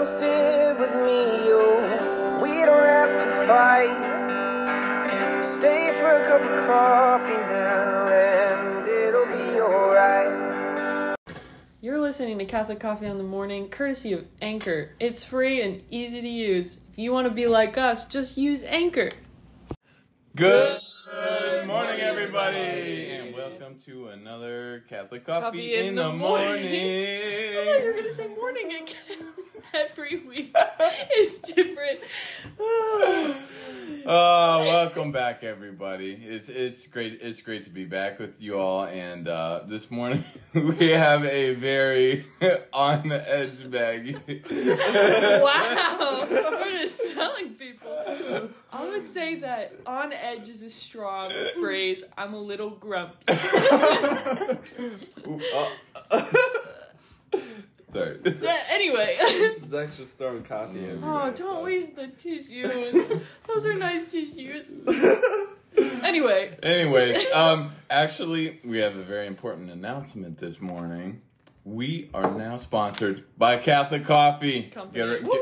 [0.00, 2.38] Come sit with me, oh.
[2.40, 3.92] We don't have to fight.
[5.44, 11.16] Stay for a cup of coffee now, and it'll be alright.
[11.82, 14.92] You're listening to Catholic Coffee on the Morning, courtesy of Anchor.
[14.98, 16.78] It's free and easy to use.
[16.90, 19.10] If you want to be like us, just use Anchor.
[20.34, 20.80] Good
[21.66, 26.56] morning, everybody, and welcome to another Catholic Coffee, Coffee in, the, morning.
[26.56, 29.34] I thought you were gonna say morning again.
[29.74, 30.54] Every week
[31.16, 32.00] is different.
[34.06, 36.12] Oh, welcome back, everybody.
[36.12, 37.18] It's it's great.
[37.20, 38.84] It's great to be back with you all.
[38.84, 40.24] And uh, this morning
[40.54, 42.24] we have a very
[42.72, 44.14] on the edge Maggie.
[45.42, 48.48] wow, we're just telling people.
[48.72, 51.30] I would say that on edge is a strong
[51.60, 52.02] phrase.
[52.16, 53.16] I'm a little grumpy.
[55.26, 55.40] Ooh,
[56.10, 56.24] uh,
[57.92, 58.18] Sorry.
[58.36, 59.18] So, anyway.
[59.64, 61.02] Zach's just throwing coffee in.
[61.02, 63.20] Oh, don't waste the tissues.
[63.46, 64.72] Those are nice tissues.
[66.02, 71.22] Anyway, Anyways, um, actually, we have a very important announcement this morning.
[71.64, 74.64] We are now sponsored by Catholic Coffee.
[74.64, 74.98] company.
[74.98, 75.40] Get her- get-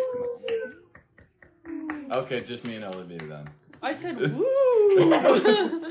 [2.17, 3.49] okay, just me and Olivia then.
[3.83, 5.85] I said woo.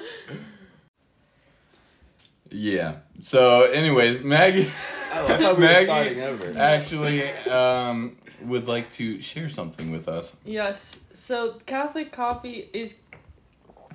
[2.49, 2.97] Yeah.
[3.19, 4.71] So, anyways, Maggie
[5.25, 6.57] I thought we were Maggie- starting over.
[6.59, 10.35] actually um, would like to share something with us.
[10.45, 10.99] yes.
[11.13, 12.95] So Catholic Coffee is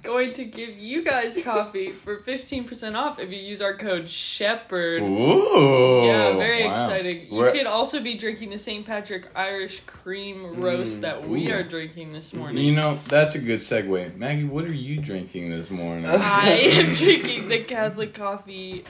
[0.02, 5.00] going to give you guys coffee for 15% off if you use our code SHEPHERD.
[5.00, 6.06] Ooh.
[6.08, 6.72] Yeah, very wow.
[6.72, 7.28] exciting.
[7.32, 8.84] You We're- could also be drinking the St.
[8.84, 11.54] Patrick Irish cream roast Mm, that we ooh.
[11.54, 12.64] are drinking this morning.
[12.64, 14.16] You know, that's a good segue.
[14.16, 16.06] Maggie, what are you drinking this morning?
[16.06, 18.82] I am drinking the Catholic coffee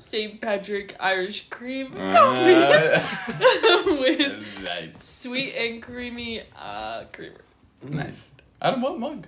[0.00, 0.40] St.
[0.40, 4.94] Patrick Irish cream Uh, coffee with nice.
[5.00, 7.40] sweet and creamy uh, creamer.
[7.82, 8.30] Nice.
[8.62, 9.26] Out of what mug?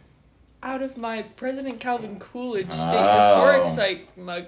[0.63, 3.21] Out of my President Calvin Coolidge State Oh.
[3.21, 4.45] Historic Site mug.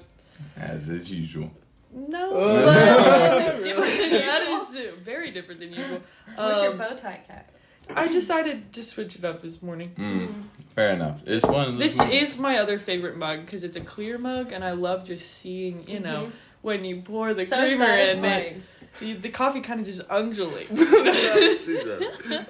[0.57, 1.51] As is usual.
[1.93, 2.65] No, Oh.
[2.67, 6.01] that is different than that is uh, very different than usual.
[6.35, 7.51] What's your Um, bow tie cat?
[7.95, 9.93] I decided to switch it up this morning.
[9.99, 11.23] Mm, fair enough.
[11.27, 12.13] It's one of This mugs.
[12.15, 15.89] is my other favorite mug because it's a clear mug, and I love just seeing,
[15.89, 18.63] you know, when you pour the so creamer in it,
[19.01, 20.71] the, the coffee kind of just undulates.
[20.79, 22.03] Jesus.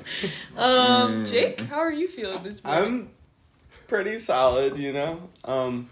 [0.57, 1.31] um, Mm.
[1.31, 2.85] Jake, how are you feeling this morning?
[2.85, 3.11] I'm
[3.89, 5.29] pretty solid, you know.
[5.45, 5.91] Um,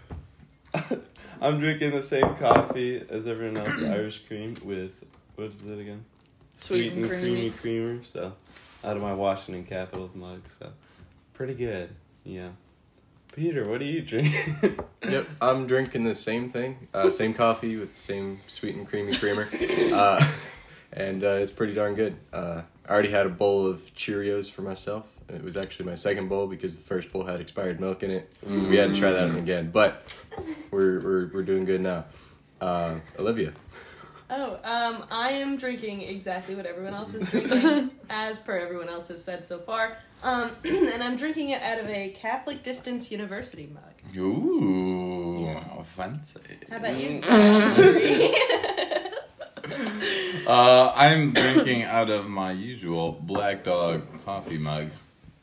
[1.41, 4.91] I'm drinking the same coffee as everyone else, Irish cream with
[5.35, 6.05] what is it again?
[6.55, 7.49] Sweet and creamy.
[7.49, 8.03] creamer.
[8.05, 8.33] So,
[8.83, 10.41] out of my Washington Capitals mug.
[10.59, 10.69] So,
[11.33, 11.89] pretty good.
[12.23, 12.49] Yeah.
[13.33, 14.79] Peter, what are you drinking?
[15.03, 19.17] Yep, I'm drinking the same thing, uh, same coffee with the same sweet and creamy
[19.17, 19.49] creamer,
[19.93, 20.25] uh,
[20.93, 22.15] and uh, it's pretty darn good.
[22.31, 25.05] Uh, I already had a bowl of Cheerios for myself.
[25.27, 28.31] It was actually my second bowl because the first bowl had expired milk in it,
[28.57, 29.71] so we had to try that one again.
[29.71, 30.15] But
[30.71, 32.05] we're we're, we're doing good now.
[32.61, 33.51] Uh, Olivia,
[34.35, 39.09] Oh, um, I am drinking exactly what everyone else is drinking, as per everyone else
[39.09, 39.99] has said so far.
[40.23, 44.17] Um, and I'm drinking it out of a Catholic Distance University mug.
[44.17, 46.39] Ooh, fancy.
[46.69, 47.21] How about you?
[50.45, 54.89] Uh, I'm drinking out of my usual Black Dog coffee mug.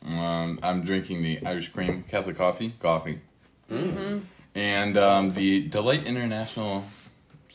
[0.05, 3.19] Um, I'm drinking the Irish Cream Catholic Coffee, coffee,
[3.69, 4.19] mm-hmm.
[4.53, 6.85] and um, the Delight International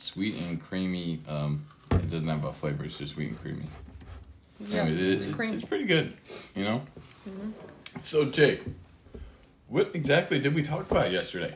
[0.07, 1.21] Sweet and Creamy.
[1.29, 3.65] Um, it doesn't have a flavor; it's just sweet and creamy.
[4.61, 5.55] yeah, Anyway, it- it's it- cream.
[5.55, 6.13] It's pretty good,
[6.55, 6.83] you know.
[8.03, 8.63] So, Jake,
[9.69, 11.55] what exactly did we talk about yesterday?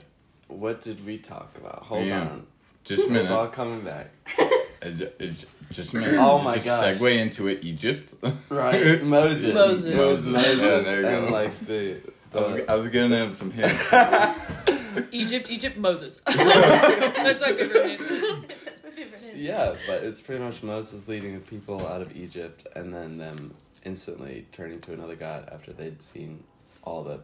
[0.48, 1.84] what did we talk about?
[1.84, 2.22] Hold Yeah.
[2.22, 2.46] on.
[2.82, 4.10] Just a It's all coming back.
[4.82, 6.14] It- it- just a minute.
[6.18, 6.96] Oh my just gosh.
[6.96, 7.62] Segue into it.
[7.64, 8.14] Egypt.
[8.48, 9.54] Right, Moses.
[9.54, 9.94] Moses.
[9.94, 10.26] Moses.
[10.58, 11.32] Yeah, there you and go.
[11.32, 12.00] like the,
[12.34, 15.12] I was, I was gonna have some hints.
[15.12, 16.20] Egypt, Egypt, Moses.
[16.26, 18.46] That's my favorite name.
[18.64, 19.29] That's my favorite name.
[19.40, 23.54] Yeah, but it's pretty much Moses leading the people out of Egypt, and then them
[23.84, 26.44] instantly turning to another god after they'd seen
[26.82, 27.18] all the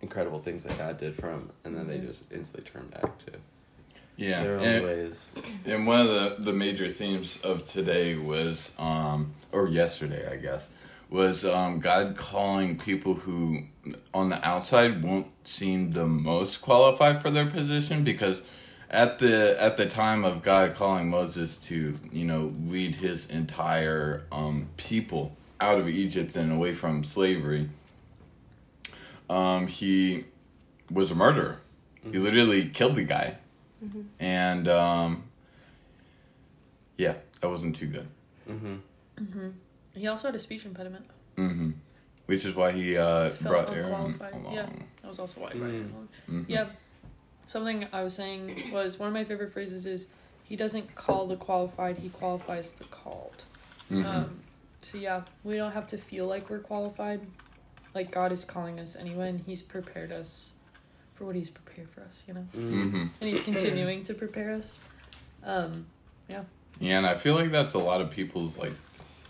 [0.00, 3.32] incredible things that God did for them, and then they just instantly turned back to
[4.16, 5.20] Yeah, their own and, ways.
[5.66, 10.68] and one of the, the major themes of today was, um, or yesterday, I guess,
[11.10, 13.64] was um, God calling people who
[14.14, 18.40] on the outside won't seem the most qualified for their position because
[18.90, 24.24] at the at the time of God calling Moses to you know lead his entire
[24.32, 27.68] um, people out of Egypt and away from slavery,
[29.28, 30.24] um, he
[30.90, 31.58] was a murderer.
[32.10, 33.36] He literally killed the guy,
[34.18, 35.24] and um,
[36.96, 38.08] yeah, that wasn't too good.
[38.48, 39.48] Mm-hmm.
[39.94, 41.04] He also had a speech impediment.
[41.36, 41.70] hmm
[42.26, 44.14] Which is why he uh, Felt brought Aaron along.
[44.52, 44.66] yeah.
[45.02, 45.52] That was also why.
[45.52, 45.80] he brought Mm.
[45.80, 46.08] him along.
[46.30, 46.44] Mhm.
[46.48, 46.66] Yeah.
[47.50, 50.06] Something I was saying was one of my favorite phrases is
[50.44, 53.42] he doesn't call the qualified, he qualifies the called.
[53.90, 54.04] Mhm.
[54.04, 54.38] Um,
[54.78, 57.20] so yeah, we don't have to feel like we're qualified.
[57.92, 60.52] Like God is calling us anyway, and He's prepared us
[61.14, 62.92] for what He's prepared for us, you know, Mm.
[62.92, 63.10] Mhm.
[63.20, 64.78] and He's continuing to prepare us.
[65.42, 65.86] Um,
[66.28, 66.44] Yeah,
[66.80, 68.74] and I feel like that's a lot of people's like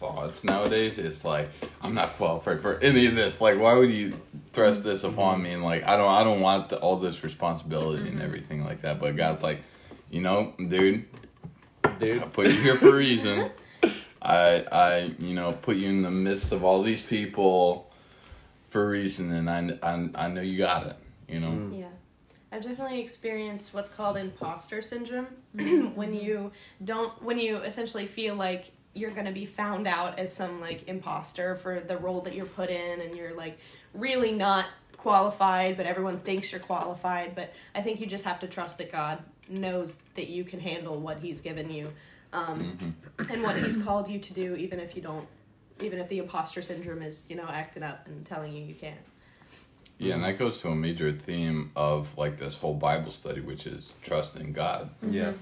[0.00, 0.98] thoughts nowadays.
[0.98, 1.48] It's like
[1.82, 3.40] I'm not qualified for any of this.
[3.40, 4.18] Like, why would you
[4.52, 5.52] thrust this upon me?
[5.52, 8.24] And like, I don't, I don't want the, all this responsibility and Mhm.
[8.24, 8.98] everything like that.
[8.98, 9.60] But God's like,
[10.10, 11.04] you know, dude,
[11.98, 12.22] Dude.
[12.22, 13.50] I put you here for a reason.
[14.22, 17.90] I, I, you know, put you in the midst of all these people
[18.68, 20.96] for a reason, and I, I, I know you got it.
[21.28, 21.48] You know.
[21.48, 21.78] Mm.
[21.80, 21.86] Yeah.
[22.52, 25.28] I've definitely experienced what's called imposter syndrome
[25.94, 26.50] when you
[26.84, 30.88] don't when you essentially feel like you're going to be found out as some like
[30.88, 33.58] imposter for the role that you're put in and you're like
[33.94, 34.66] really not
[34.96, 38.92] qualified but everyone thinks you're qualified but I think you just have to trust that
[38.92, 41.92] God knows that you can handle what he's given you
[42.32, 43.30] um, Mhm.
[43.32, 45.26] and what he's called you to do even if you don't
[45.80, 48.98] even if the imposter syndrome is you know acting up and telling you you can't
[49.98, 53.66] Yeah, and that goes to a major theme of like this whole Bible study, which
[53.66, 54.90] is trust in God.
[55.06, 55.32] Yeah.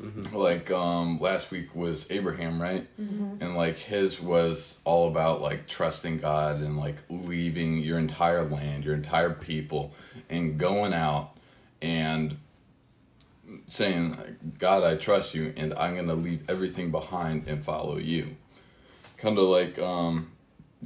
[0.00, 2.86] Hmm like um last week was abraham right?
[3.00, 3.42] Mm-hmm.
[3.42, 8.84] and like his was all about like trusting god and like leaving your entire land
[8.84, 9.92] your entire people
[10.30, 11.36] and going out
[11.82, 12.36] and
[13.68, 14.16] saying
[14.58, 18.36] god i trust you and i'm gonna leave everything behind and follow you.
[19.16, 20.30] Kind of like um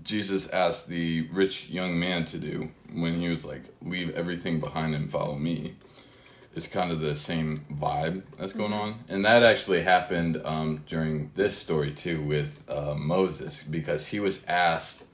[0.03, 4.95] jesus asked the rich young man to do when he was like leave everything behind
[4.95, 5.75] and follow me
[6.55, 11.31] it's kind of the same vibe that's going on and that actually happened um, during
[11.35, 15.05] this story too with uh, moses because he was asked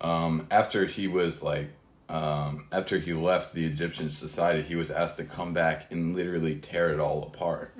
[0.00, 1.70] um, after he was like
[2.08, 6.56] um, after he left the egyptian society he was asked to come back and literally
[6.56, 7.74] tear it all apart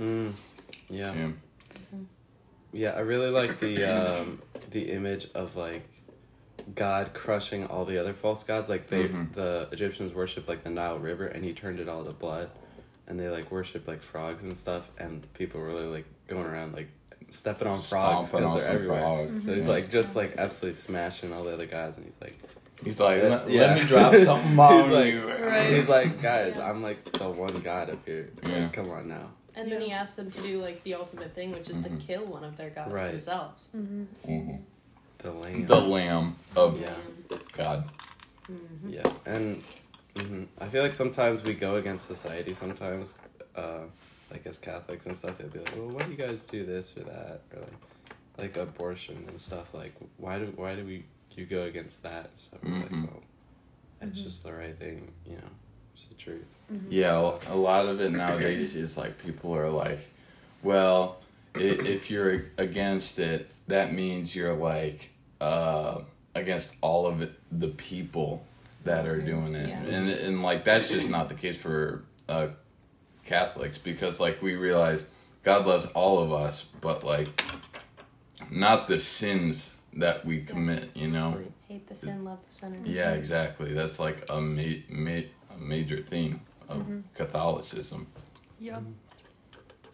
[0.00, 0.32] Mm.
[0.88, 1.12] Yeah.
[1.14, 1.30] yeah.
[2.72, 4.40] Yeah, I really like the um,
[4.70, 5.82] the image of like
[6.74, 8.68] God crushing all the other false gods.
[8.68, 9.32] Like they, Mhm.
[9.32, 12.50] the Egyptians worshipped like the Nile River, and he turned it all to blood,
[13.06, 16.74] and they like worshipped like frogs and stuff, and people were really like going around
[16.74, 16.88] like
[17.30, 19.00] stepping on frogs because they're some everywhere.
[19.00, 19.44] frogs.
[19.44, 19.72] So he's Yeah.
[19.72, 22.38] like just like absolutely smashing all the other guys, and he's like,
[22.84, 23.62] he's like let, yeah.
[23.62, 25.70] let me drop something on He's like- you Right.
[25.74, 26.70] he's like, guys, Yeah.
[26.70, 28.30] I'm like the one god up here.
[28.42, 28.68] Like, Yeah.
[28.72, 29.30] come on now.
[29.56, 29.86] And then Yeah.
[29.88, 31.84] he asked them to do like the ultimate thing, which is Mhm.
[32.00, 33.10] to kill one of their gods Right.
[33.10, 33.68] themselves.
[33.76, 34.04] Mm-hmm.
[34.32, 34.58] Mhm.
[35.22, 35.66] The lamb.
[35.66, 36.96] the lamb of Yeah.
[37.56, 37.84] god
[38.50, 38.92] Mhm.
[38.92, 39.62] Yeah, and
[40.16, 42.52] hmm I feel like sometimes we go against society.
[42.54, 43.12] Sometimes,
[43.54, 43.82] uh,
[44.30, 46.96] like as Catholics and stuff, they'll be like, "Well, why do you guys do this
[46.96, 47.76] or that?" Or like,
[48.38, 49.72] like abortion and stuff.
[49.72, 51.04] Like, why do why do we
[51.36, 52.30] you go against that?
[52.38, 52.82] So we're Mhm.
[52.82, 53.22] like, well,
[54.02, 55.50] it's just the right thing, you know.
[55.94, 56.48] It's the truth.
[56.88, 60.00] Yeah, a lot of it nowadays is like people are like,
[60.62, 61.18] well,
[61.54, 66.02] if you're against it, that means you're like uh,
[66.34, 68.44] against all of it, the people
[68.84, 69.80] that are doing it, Yeah.
[69.82, 72.48] and and like that's just not the case for uh,
[73.24, 75.06] Catholics because like we realize
[75.42, 77.42] God loves all of us, but like
[78.50, 81.30] not the sins that we commit, you know.
[81.36, 81.52] Right.
[81.68, 82.78] Hate the sin, love the sinner.
[82.84, 83.72] Yeah, exactly.
[83.74, 86.84] That's like a, ma- ma- a major theme of
[87.14, 88.06] Catholicism.
[88.58, 88.80] Yeah.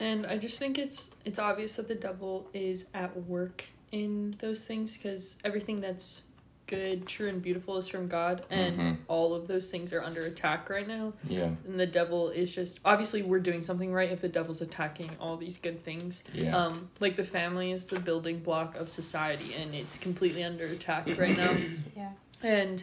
[0.01, 4.67] And I just think it's it's obvious that the devil is at work in those
[4.67, 6.23] things because everything that's
[6.67, 8.97] good, true, and beautiful is from God, and Mhm.
[9.07, 11.13] all of those things are under attack right now.
[11.29, 15.11] Yeah, And the devil is just obviously we're doing something right if the devil's attacking
[15.21, 16.25] all these good things.
[16.35, 16.57] yeah.
[16.67, 21.07] Um, like the family is the building block of society, and it's completely under attack
[21.17, 21.57] right now.
[21.97, 22.13] Yeah.
[22.43, 22.83] And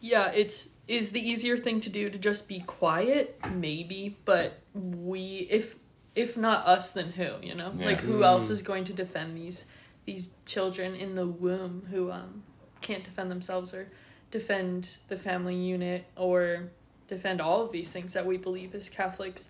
[0.00, 5.46] yeah, it's is the easier thing to do to just be quiet, maybe, but we
[5.48, 5.76] if
[6.20, 7.72] if not us then who, you know?
[7.76, 7.86] Yeah.
[7.86, 8.50] Like who else Mm.
[8.56, 9.64] is going to defend these
[10.06, 12.42] these children in the womb who um
[12.80, 13.84] can't defend themselves or
[14.30, 16.70] defend the family unit or
[17.08, 19.48] defend all of these things that we believe as Catholics.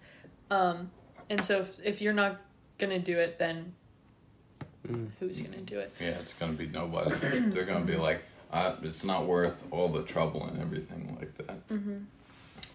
[0.50, 0.90] Um
[1.28, 2.40] and so if if you're not
[2.78, 3.74] going to do it then
[4.88, 5.08] Mm.
[5.20, 5.92] who's going to do it?
[6.00, 7.10] Yeah, it's gonna be nobody.
[7.52, 11.68] They're gonna be like, uh, it's not worth all the trouble and everything like that.
[11.68, 11.98] Mm-hmm.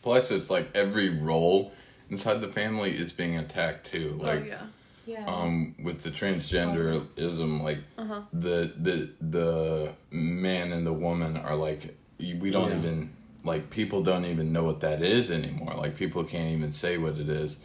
[0.03, 1.71] Plus, it's like every role
[2.09, 4.19] inside the family is being attacked too.
[4.21, 4.62] Like, oh yeah.
[5.07, 5.25] Yeah.
[5.27, 8.21] um, with the transgenderism, like Uh-huh.
[8.33, 12.77] the the the man and the woman are like, we don't Yeah.
[12.79, 13.12] even
[13.43, 15.75] like people don't even know what that is anymore.
[15.77, 17.57] Like people can't even say what it is,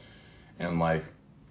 [0.58, 1.04] and like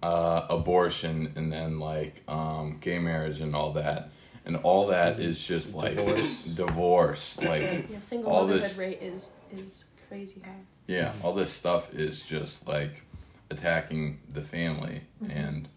[0.04, 4.10] uh, abortion and then like um, gay marriage and all that.
[4.46, 6.44] and all that is just like Divorce.
[6.46, 10.64] divorce, like Yeah, single all motherhood this rate is is crazy high.
[10.90, 13.04] Yeah, all this stuff is just like
[13.52, 15.68] attacking the family and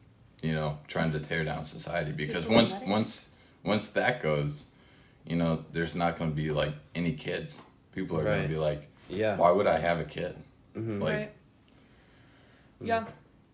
[0.43, 3.27] you know trying to tear down society because People once once
[3.63, 4.65] once that goes,
[5.27, 7.55] you know, there's not going to be like any kids.
[7.95, 9.37] People are going to be like, Yeah.
[9.37, 10.35] why would I have a kid?
[10.75, 11.01] Mhm.
[11.01, 11.33] Like, right.
[12.81, 13.05] Yeah,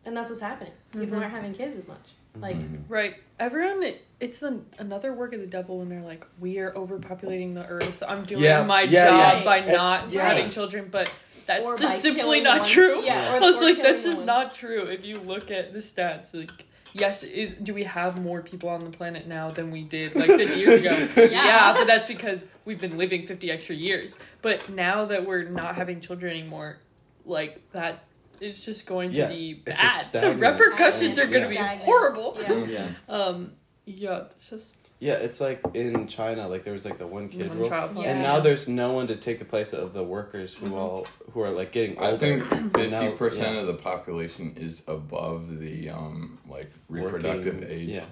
[0.07, 0.73] And that's what's happening.
[0.93, 1.23] People Mhm.
[1.23, 2.07] aren't having kids as much.
[2.37, 2.85] Like mhm.
[2.89, 3.17] right.
[3.39, 7.55] Everyone, it, it's an, another work of the devil when they're like, we are overpopulating
[7.55, 8.03] the earth.
[8.07, 9.45] I'm doing Yeah, my yeah, job yeah.
[9.45, 10.27] by And- not yeah.
[10.29, 11.13] having children, but
[11.49, 13.03] that's just simply not one- true.
[13.03, 14.27] yeah, or- I was like, that's just ones.
[14.27, 14.85] not true.
[14.85, 18.81] If you look at the stats, like, yes, is do we have more people on
[18.81, 21.09] the planet now than we did like 50 years ago?
[21.31, 21.73] Yeah.
[21.75, 24.17] but that's because we've been living 50 extra years.
[24.43, 26.79] But now that we're not having children anymore,
[27.25, 28.05] like that
[28.41, 30.05] is just going to Yeah, be bad.
[30.13, 32.37] The repercussions are going to be horrible.
[32.41, 32.65] Yeah.
[32.67, 32.89] Yeah.
[33.09, 33.53] Um,
[33.85, 37.49] yeah, it's just Yeah, it's like in China, like there was like the one kid
[37.49, 37.69] one rule.
[37.69, 38.03] child Yeah.
[38.15, 40.73] And now there's no one to take the place of the workers who Mhm.
[40.73, 42.15] all who are like getting older.
[42.15, 43.61] I think fifty percent yeah.
[43.61, 47.89] of the population is above the um like reproductive Working- age.
[47.89, 48.05] Yeah.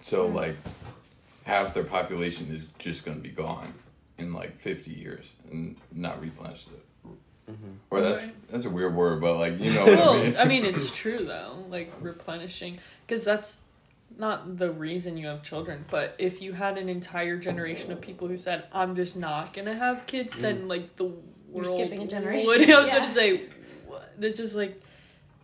[0.00, 0.56] So like
[1.44, 3.74] half their population is just going to be gone
[4.16, 6.68] in like fifty years and not replenished.
[7.50, 7.76] Mhm.
[7.90, 8.34] Or that's Right.
[8.50, 10.36] that's a weird word, but like you know what well, I mean.
[10.38, 13.58] I mean, it's true though, like replenishing, because that's
[14.18, 15.84] not the reason you have children.
[15.90, 19.74] But if you had an entire generation of people who said, "I'm just not gonna
[19.74, 21.14] have kids," then like the You're
[21.64, 22.46] world skipping a generation.
[22.46, 22.92] Would, I was Yeah.
[22.94, 23.42] going to say,
[24.18, 24.80] they're just like,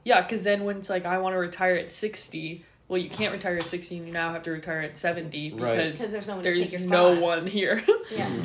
[0.04, 2.64] yeah, because then when it's like I want to retire at sixty.
[2.88, 5.96] Well, you can't retire at 60 and you now have to retire at 70 because
[5.96, 7.84] because there's no one there's no one here.
[8.10, 8.42] Yeah.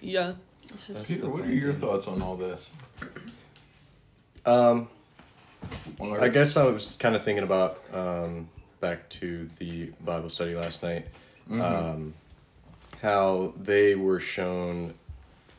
[0.00, 0.32] yeah.
[0.70, 2.68] It's just, Peter, what are your thoughts on all this?
[4.44, 4.88] Um,
[6.00, 8.48] I guess I was kind of thinking about um,
[8.80, 11.06] back to the Bible study last night,
[11.48, 11.60] Mhm.
[11.60, 12.14] um,
[13.02, 14.94] how they were shown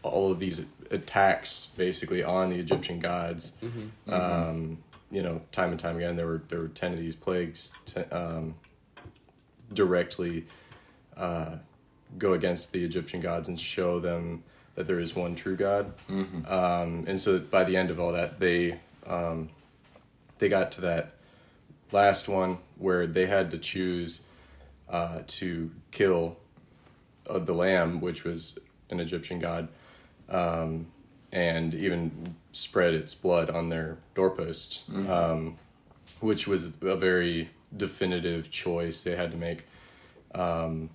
[0.04, 3.54] all of these attacks basically on the Egyptian gods.
[3.62, 4.12] Mhm.
[4.12, 4.78] Um,
[5.12, 7.72] you know, time and time again, there were there were ten of these plagues
[8.12, 8.56] um,
[9.74, 10.46] directly
[11.18, 11.58] uh,
[12.18, 14.44] go against the Egyptian gods and show them
[14.76, 15.94] that there is one true God.
[16.10, 16.50] Mhm.
[16.50, 19.50] Um, and so by the end of all that, they um,
[20.40, 21.14] they got to that
[21.92, 24.22] last one where they had to choose
[24.90, 26.38] uh, to kill
[27.30, 28.58] uh, the lamb, which was
[28.90, 29.68] an Egyptian god,
[30.30, 30.88] um,
[31.32, 35.58] and even spread its blood on their doorposts, um,
[36.20, 39.64] which was a very definitive choice they had to make
[40.36, 40.90] um,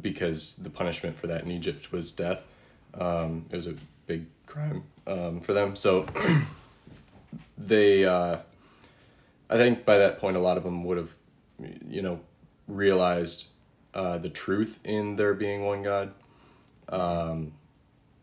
[0.00, 2.42] because the punishment for that in Egypt was death.
[2.94, 3.74] Um, it was a
[4.06, 5.76] big crime um, for them.
[5.76, 6.06] So
[7.58, 8.38] they, uh,
[9.48, 11.10] I think by that point, a lot of them would have,
[11.88, 12.20] you know,
[12.66, 13.46] realized
[13.94, 16.12] uh, the truth in there being one God
[16.88, 17.52] um,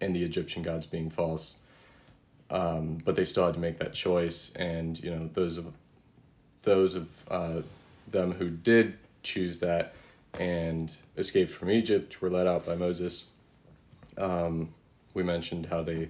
[0.01, 1.55] and the Egyptian gods being false.
[2.49, 5.73] Um, but they still had to make that choice, and you know those of
[6.61, 7.61] those of uh,
[8.07, 9.95] them who did choose that
[10.39, 13.25] and escaped from Egypt were led out by Moses.
[14.17, 14.73] Um,
[15.13, 16.09] we mentioned how they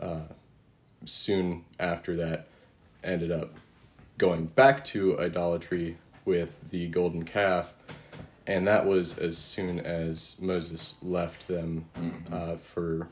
[0.00, 0.22] uh,
[1.04, 2.46] soon after that
[3.04, 3.54] ended up
[4.20, 5.96] going back to idolatry
[6.26, 7.72] with the golden calf,
[8.46, 11.86] and that was as soon as Moses left them
[12.30, 13.08] uh, for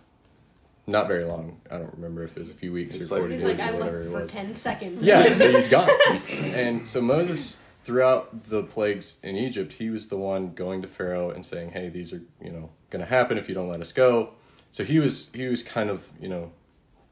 [0.87, 1.63] not very long.
[1.71, 3.59] I don't remember if it was a few weeks It's or like- forty He's days
[3.59, 4.31] like, or whatever left it for was.
[4.31, 5.03] 10 seconds.
[5.03, 5.89] Yeah, and he's gone.
[6.29, 11.31] And so Moses, throughout the plagues in Egypt, he was the one going to Pharaoh
[11.31, 13.93] and saying, "Hey, these are you know going to happen if you don't let us
[13.93, 14.35] go."
[14.73, 16.53] So he was he was kind of you know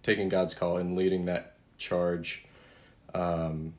[0.03, 2.45] taking God's call and leading that charge
[3.15, 3.73] um,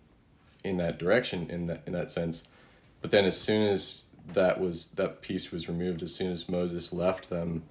[0.69, 2.43] in that direction in that in that sense.
[3.01, 6.91] But then, as soon as that was that piece was removed, as soon as Moses
[6.91, 7.63] left them,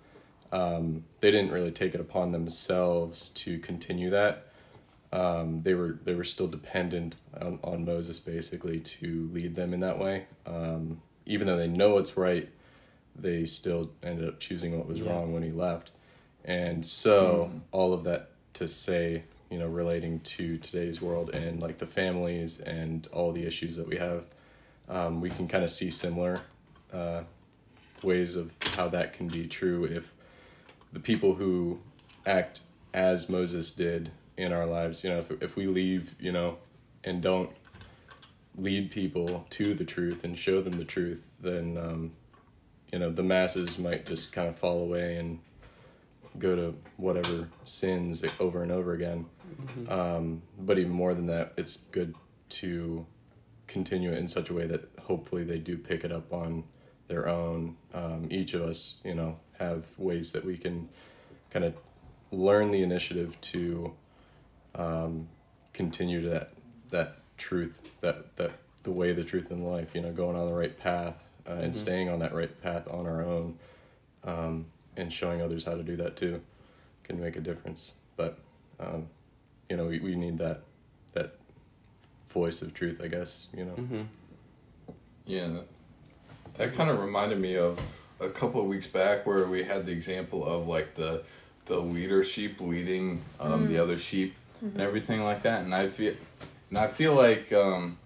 [0.53, 4.47] um, they didn't really take it upon themselves to continue that
[5.13, 9.81] um, they were they were still dependent on, on Moses basically to lead them in
[9.81, 10.27] that way.
[10.47, 12.49] Um, even though they know it's right,
[13.15, 15.11] they still ended up choosing what was Yeah.
[15.11, 15.91] wrong when he left.
[16.45, 21.79] And so all of that to say, you know, relating to today's world and like
[21.79, 24.25] the families and all the issues that we have,
[24.89, 26.41] um, we can kind of see similar
[26.93, 27.23] uh,
[28.03, 30.13] ways of how that can be true if
[30.93, 31.79] the people who
[32.25, 32.61] act
[32.93, 36.59] as Moses did in our lives, you know, if, if we leave, you know,
[37.05, 37.51] and don't
[38.57, 42.13] lead people to the truth and show them the truth, then, um,
[42.93, 45.39] you know, the masses might just kind of fall away and
[46.39, 49.27] go to whatever sins over and over again.
[49.89, 52.15] Um, but even more than that, it's good
[52.51, 53.07] to
[53.67, 56.65] continue it in such a way that hopefully they do pick it up on
[57.09, 57.77] their own.
[57.95, 60.89] Um, each of us, you know, have ways that we can
[61.51, 61.75] kind of
[62.33, 63.93] learn the initiative to
[64.75, 65.29] um,
[65.73, 66.53] continue to that
[66.91, 69.95] that truth, that that the way, the truth, in life.
[69.95, 71.77] You know, going on the right path uh, and Mhm.
[71.77, 73.59] staying on that right path on our own,
[74.25, 76.41] um, and showing others how to do that too,
[77.05, 77.95] can make a difference.
[78.17, 78.39] But
[78.79, 79.09] um,
[79.69, 80.63] you know, we, we need that
[81.15, 81.35] that
[82.31, 83.49] voice of truth, I guess.
[83.57, 83.73] You know.
[83.73, 84.03] Mm-hmm.
[85.27, 85.67] Yeah, that,
[86.57, 87.79] that kind of reminded me of
[88.21, 91.23] a couple of weeks back where we had the example of like the
[91.67, 96.15] the leader sheep leading um, the other sheep and everything like that, and I feel
[96.71, 97.99] and I feel like um,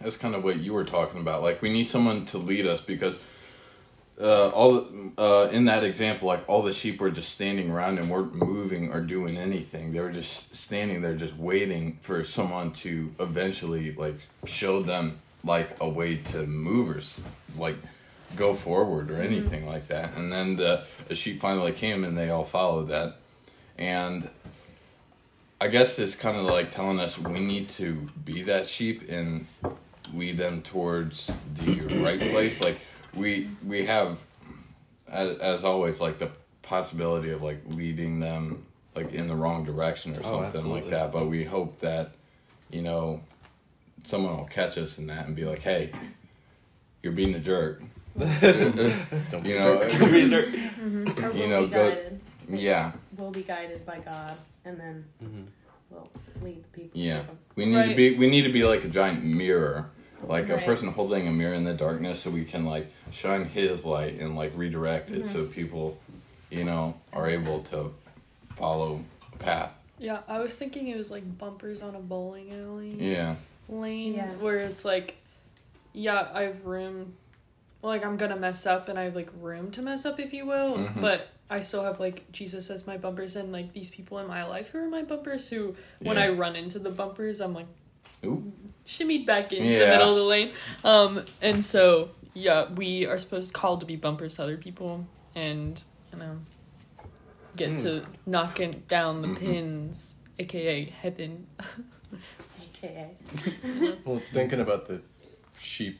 [0.00, 1.42] that's kind of what you were talking about.
[1.42, 3.16] Like we need someone to lead us because.
[4.18, 4.86] Uh, all
[5.18, 8.90] uh, in that example, like all the sheep were just standing around and weren't moving
[8.90, 9.92] or doing anything.
[9.92, 15.76] They were just standing there, just waiting for someone to eventually like show them like
[15.80, 17.02] a way to move or
[17.60, 17.76] like
[18.34, 20.16] go forward or anything like that.
[20.16, 23.16] And then the, the sheep finally came and they all followed that.
[23.78, 24.28] And
[25.60, 29.46] I guess it's kind of like telling us we need to be that sheep and
[30.12, 32.60] lead them towards the right place.
[32.60, 32.78] Like
[33.16, 34.18] we we have,
[35.08, 36.30] as, as always, like the
[36.62, 41.12] possibility of like leading them like in the wrong direction or Oh, something like that.
[41.12, 42.12] But we hope that
[42.70, 43.20] you know
[44.04, 45.92] someone will catch us in that and be like, hey,
[47.02, 47.82] you're being a jerk.
[48.18, 50.02] Don't be you a know, jerk.
[50.02, 51.96] Or You know, go-
[52.48, 55.42] yeah, We'll be guided by God, and then Mm-hmm.
[55.90, 56.08] we'll
[56.42, 57.00] lead the people.
[57.00, 57.22] yeah.
[57.56, 59.90] We need to be we need to be like a giant mirror,
[60.22, 63.84] like a person holding a mirror in the darkness, so we can like shine His
[63.84, 65.32] light and like redirect it, Mm-hmm.
[65.32, 65.98] so people,
[66.50, 67.92] you know, are able to
[68.54, 69.72] follow a path.
[69.98, 73.36] Yeah, I was thinking it was like bumpers on a bowling alley Yeah,
[73.68, 74.30] lane Yeah.
[74.34, 75.16] where it's like,
[75.92, 77.14] yeah, I have room.
[77.82, 80.44] Like I'm gonna mess up, and I have like room to mess up, if you
[80.46, 80.76] will.
[80.78, 81.00] Mhm.
[81.00, 84.44] But I still have like Jesus as my bumpers, and like these people in my
[84.44, 85.48] life who are my bumpers.
[85.48, 86.24] Who, when Yeah.
[86.24, 87.66] I run into the bumpers, I'm like,
[88.24, 88.52] Ooh.
[88.86, 90.52] Shimmy back into the middle of the lane.
[90.84, 95.82] Um, and so yeah, we are supposed called to be bumpers to other people, and
[96.12, 96.38] you know,
[97.56, 97.76] get Hmm.
[97.76, 101.46] to knocking down the pins, aka heaven.
[102.82, 103.10] AKA.
[104.04, 105.00] Well, thinking about the
[105.58, 105.98] sheep,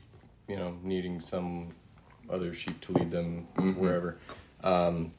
[0.49, 1.73] you know, needing some
[2.31, 3.77] other sheep to lead them Mhm.
[3.77, 4.19] wherever,
[4.63, 5.13] um,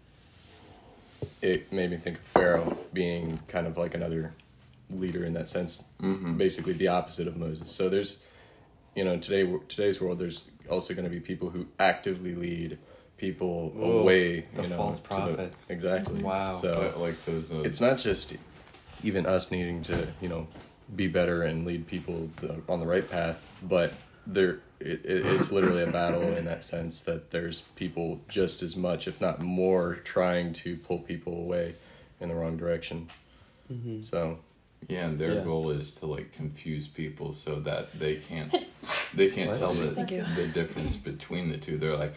[1.41, 4.33] it made me think of Pharaoh being kind of like another
[4.89, 7.69] leader in that sense, hmm basically the opposite of Moses.
[7.71, 8.19] So there's,
[8.95, 12.77] you know, today today's world, there's also going to be people who actively lead
[13.17, 15.69] people Whoa, away, the you know, false to the- prophets.
[15.69, 16.21] exactly.
[16.21, 16.53] Wow.
[16.53, 17.51] So like those.
[17.51, 18.35] Uh, it's not just
[19.03, 20.47] even us needing to you know
[20.95, 23.93] be better and lead people the, on the right path but
[24.25, 28.75] there it, it, it's literally a battle in that sense that there's people just as
[28.77, 31.75] much if not more trying to pull people away
[32.21, 33.07] in the wrong direction
[33.71, 34.01] Mm-hmm.
[34.01, 34.39] so
[34.87, 35.43] yeah, and their Yeah.
[35.43, 38.51] goal is to like confuse people so that they can't
[39.13, 39.89] they can't Bless tell the
[40.35, 41.77] the difference between the two.
[41.77, 42.13] They're like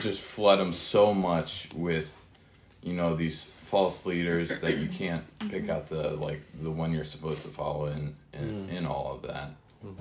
[0.00, 2.24] just flood them so much with
[2.82, 7.04] you know these false leaders that you can't pick out the like the one you're
[7.04, 8.72] supposed to follow in in, Mm.
[8.72, 9.50] in all of that.
[9.84, 9.94] Mhm.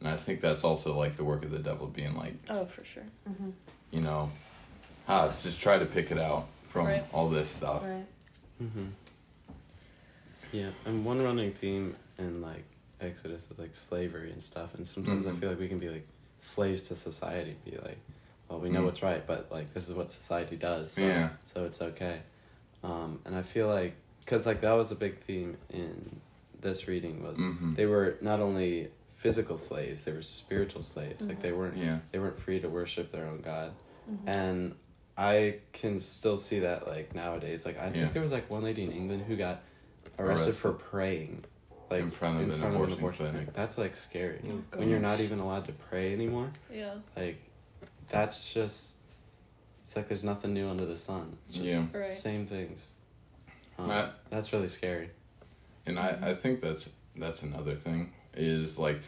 [0.00, 2.84] And I think that's also like the work of the devil being like, Oh, for
[2.84, 3.02] sure.
[3.28, 3.50] Mm-hmm.
[3.90, 4.30] you know,
[5.08, 7.02] ah, just try to pick it out from Right.
[7.12, 7.84] all this stuff.
[7.84, 8.06] Right.
[8.62, 8.84] Mm-hmm.
[10.52, 12.64] Yeah, and one running theme in like
[13.00, 15.40] Exodus is like slavery and stuff, and sometimes I Mhm.
[15.40, 16.04] feel like we can be like
[16.40, 17.98] slaves to society, be like,
[18.48, 18.86] well, we know Mm.
[18.86, 21.30] what's right, but like this is what society does, so, Yeah.
[21.44, 22.20] so it's okay.
[22.82, 26.20] Um, and I feel like because like that was a big theme in
[26.60, 27.76] this reading was Mhm.
[27.76, 31.26] they were not only physical slaves, they were spiritual slaves.
[31.26, 32.00] Like they weren't Yeah.
[32.12, 33.72] they weren't free to worship their own God.
[34.10, 34.28] Mm-hmm.
[34.28, 34.74] And
[35.16, 37.64] I can still see that like nowadays.
[37.66, 37.92] Like I Yeah.
[37.92, 39.62] think there was like one lady in England who got
[40.18, 40.54] arrested, Arrested.
[40.56, 41.44] for praying.
[41.90, 43.54] Like In front of an abortion clinic.
[43.54, 44.40] That's like scary.
[44.46, 46.50] Oh, when you're not even allowed to pray anymore.
[46.72, 46.94] Yeah.
[47.16, 47.38] Like
[48.08, 48.96] that's just
[49.82, 51.36] it's like there's nothing new under the sun.
[51.48, 51.84] It's just Yeah.
[51.98, 52.10] Right.
[52.10, 52.92] same things.
[53.78, 54.14] Um, Matt?
[54.28, 55.08] that's really scary.
[55.86, 59.00] And I, I think that's that's another thing is like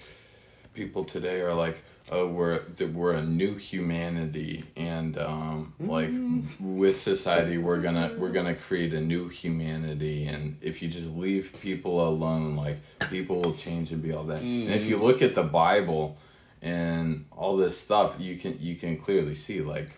[0.73, 6.77] people today are like oh we're that we're a new humanity and um like mm-hmm.
[6.77, 10.27] with society we're gonna we're gonna create a new humanity.
[10.27, 12.79] And if you just leave people alone like
[13.11, 14.42] people will change and be all that.
[14.42, 15.03] And if you mm.
[15.03, 16.18] look at the bible
[16.62, 19.90] and all this stuff you can you can clearly see like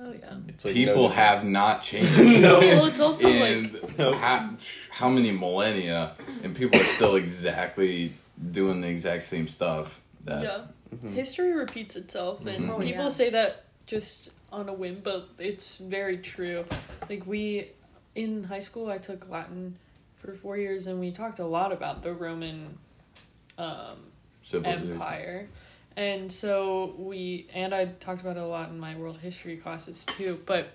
[0.00, 0.34] Oh yeah.
[0.46, 2.10] it's like people no- have not changed.
[2.42, 4.50] Well, it's also and like how,
[4.90, 8.12] how many millennia and people are still exactly
[8.52, 10.60] doing the exact same stuff that yeah.
[11.14, 12.70] History repeats itself, and Mhm.
[12.70, 13.08] Oh, people yeah.
[13.08, 16.64] say that just on a whim, but it's very true.
[17.08, 17.68] Like we
[18.14, 19.76] in high school, I took Latin
[20.16, 22.78] for four years, and we talked a lot about the Roman
[23.58, 23.98] um,
[24.52, 25.48] empire.
[25.96, 30.06] And so we and I talked about it a lot in my world history classes
[30.06, 30.68] too, but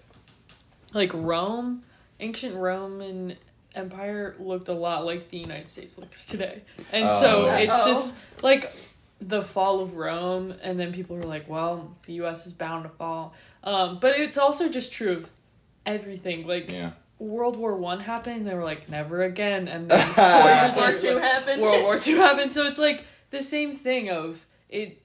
[0.93, 1.83] like Rome,
[2.19, 3.35] ancient Roman
[3.73, 6.61] empire looked a lot like the United States looks today.
[6.91, 7.55] And so Oh.
[7.55, 8.71] it's just like
[9.27, 12.89] the fall of Rome and then people were like, well, the US is bound to
[12.89, 13.33] fall.
[13.63, 15.31] Um, but it's also just true of
[15.85, 16.45] everything.
[16.47, 16.91] Like Yeah.
[17.19, 19.67] World War One happened, they were like, never again.
[19.67, 21.61] And then four World years War later, Two happened.
[21.61, 22.51] World War Two happened.
[22.51, 24.99] So it's like the same thing of it.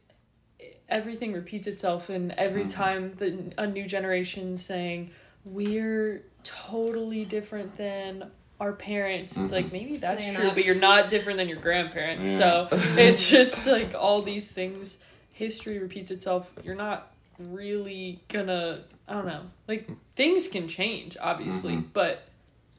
[0.88, 2.72] Everything repeats itself, and every Mhm.
[2.72, 5.10] time the a new generation saying
[5.44, 9.36] we're totally different than our parents.
[9.36, 9.54] It's Mhm.
[9.54, 10.54] like maybe that's They're true, not.
[10.54, 12.28] but you're not different than your grandparents.
[12.30, 12.38] Yeah.
[12.38, 14.98] So it's just like all these things.
[15.32, 16.52] History repeats itself.
[16.64, 18.80] You're not really gonna.
[19.06, 19.42] I don't know.
[19.68, 21.84] Like things can change, obviously, Mhm.
[21.92, 22.24] but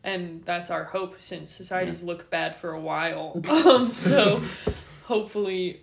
[0.04, 3.42] and that's our hope since societies look bad for a while.
[3.50, 4.42] Um, so
[5.06, 5.82] hopefully,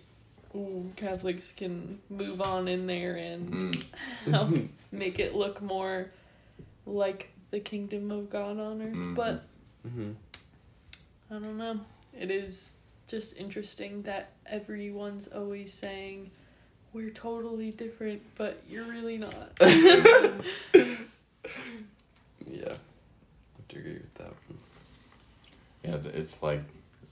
[0.55, 3.83] ooh, Catholics can move on in there and Mm.
[4.31, 4.57] help
[4.91, 6.11] make it look more
[6.85, 8.95] like the kingdom of God on earth.
[8.95, 9.15] Mhm.
[9.15, 9.43] But
[9.87, 10.11] hmm
[11.29, 11.79] I don't know.
[12.17, 12.71] It is
[13.07, 16.31] just interesting that everyone's always saying
[16.93, 19.51] we're totally different, but you're really not.
[22.49, 22.69] Yeah.
[22.69, 24.57] I have to agree with that one.
[25.83, 26.61] Yeah, it's like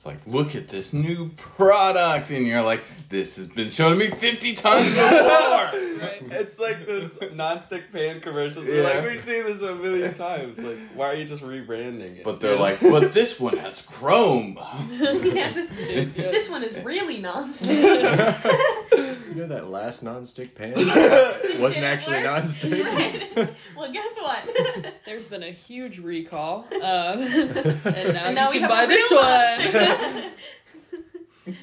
[0.06, 3.98] it's like look at this new product, and you're like, this has been shown to
[3.98, 5.00] me fifty times before.
[6.02, 6.22] right?
[6.32, 8.68] It's like this non-stick pan commercials.
[8.68, 8.82] Yeah.
[8.82, 10.60] Like we've seen this a million times.
[10.60, 12.24] Like, why are you just rebranding it?
[12.24, 14.60] But they're like, but this one has chrome.
[15.00, 15.68] Yeah.
[15.86, 16.32] Yeah.
[16.32, 17.72] This one is really nonstick.
[19.36, 20.74] You know that last non-stick pan
[21.60, 22.26] wasn't actually work?
[22.26, 22.86] non-stick.
[22.86, 23.50] Right.
[23.76, 24.94] Well, guess what?
[25.06, 28.84] There's been a huge recall, um, and now And now you we can have buy
[28.84, 29.12] a this
[31.46, 31.56] one.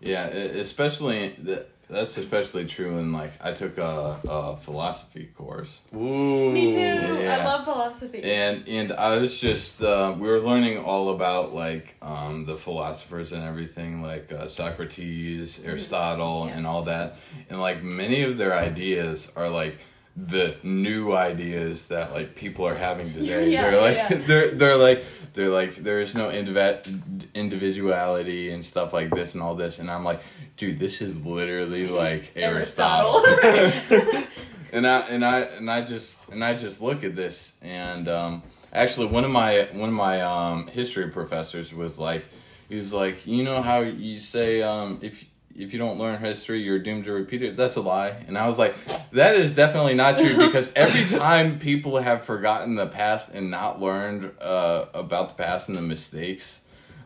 [0.00, 1.69] Yeah, especially that.
[1.90, 5.80] That's especially true in like I took a, a philosophy course.
[5.94, 6.52] Ooh.
[6.52, 6.78] Me too.
[6.78, 7.38] Yeah.
[7.40, 8.22] I love philosophy.
[8.22, 13.32] and and I was just uh, we were learning all about like um, the philosophers
[13.32, 16.56] and everything like uh, Socrates, Aristotle, Yeah.
[16.58, 17.16] and all that,
[17.48, 19.78] and like many of their ideas are like
[20.16, 23.50] the new ideas that like people are having today.
[23.50, 24.08] Yeah, they're like yeah.
[24.26, 29.54] they're they're like they're like there's no indiv- individuality and stuff like this and all
[29.54, 30.22] this, and I'm like,
[30.56, 33.24] dude, this is literally like Aristotle.
[33.26, 34.24] Aristotle.
[34.72, 38.42] and I and I and I just and I just look at this and um,
[38.72, 42.24] actually one of my one of my um, history professors was like
[42.68, 45.24] he was like you know how you say um, if
[45.62, 48.46] if you don't learn history you're doomed to repeat it that's a lie and I
[48.48, 48.74] was like
[49.12, 53.80] that is definitely not true because every time people have forgotten the past and not
[53.80, 56.60] learned uh, about the past and the mistakes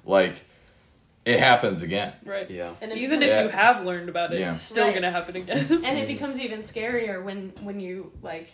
[0.04, 0.42] like
[1.24, 2.50] it happens again right.
[2.50, 2.74] Yeah.
[2.82, 4.48] And Even becomes- if you have learned about it, Yeah.
[4.48, 4.94] it's still Right.
[4.94, 5.66] gonna happen again.
[5.84, 8.52] and it becomes even scarier when when you like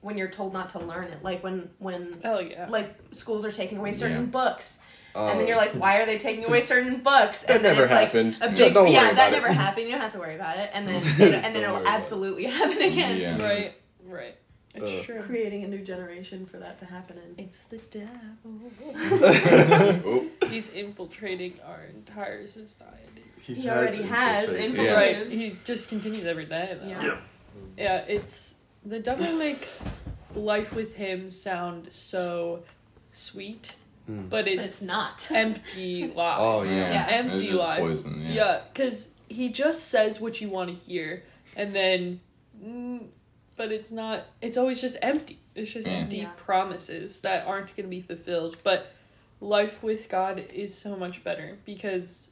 [0.00, 2.66] when you're told not to learn it like when when Hell yeah.
[2.68, 4.30] like schools are taking away certain Yeah.
[4.38, 4.80] books
[5.14, 5.38] and Oh.
[5.38, 5.60] then you're oh.
[5.60, 8.36] like why are they taking away certain books That and then never it's like happened.
[8.40, 9.36] a Don't big worry yeah about that it.
[9.36, 10.94] never happened you don't have to worry about it and then
[11.44, 11.88] and then it'll about it.
[11.88, 13.42] absolutely happen again Yeah.
[13.42, 13.74] Right.
[14.06, 14.36] Right.
[14.74, 15.04] It's Ugh.
[15.04, 15.22] true.
[15.24, 18.70] creating a new generation for that to happen in It's the devil.
[20.06, 23.22] oh, He's infiltrating our entire society.
[23.42, 24.70] He already has infiltrated.
[24.80, 25.28] infiltrated.
[25.28, 25.30] Right.
[25.32, 26.88] He just continues every day though.
[26.88, 27.20] Yeah.
[27.76, 29.84] Yeah, it's the devil makes
[30.34, 32.62] life with him sound so
[33.12, 33.76] sweet,
[34.10, 34.28] Mm.
[34.28, 36.36] but but it's, it's not empty lies.
[36.40, 37.04] oh yeah, Yeah.
[37.06, 37.80] It's Empty just lies.
[37.80, 38.32] poison, yeah.
[38.32, 41.22] Yeah, because he just says what you want to hear,
[41.56, 42.20] and then,
[42.62, 43.04] mm,
[43.56, 44.26] but it's not.
[44.40, 45.38] It's always just empty.
[45.54, 45.94] It's just Yeah.
[45.94, 46.30] empty Yeah.
[46.36, 48.58] promises that aren't going to be fulfilled.
[48.64, 48.92] But
[49.40, 52.28] life with God is so much better because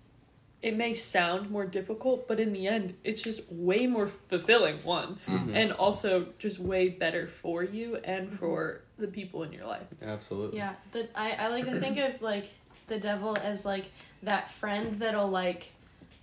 [0.63, 4.77] it may sound more difficult, but in the end, it's just way more fulfilling.
[4.85, 5.55] One, Mhm.
[5.55, 9.87] and also just way better for you and for the people in your life.
[10.03, 10.59] Absolutely.
[10.59, 12.51] Yeah, the, I, I like to think of like
[12.87, 13.87] the devil as like
[14.23, 15.71] that friend that'll like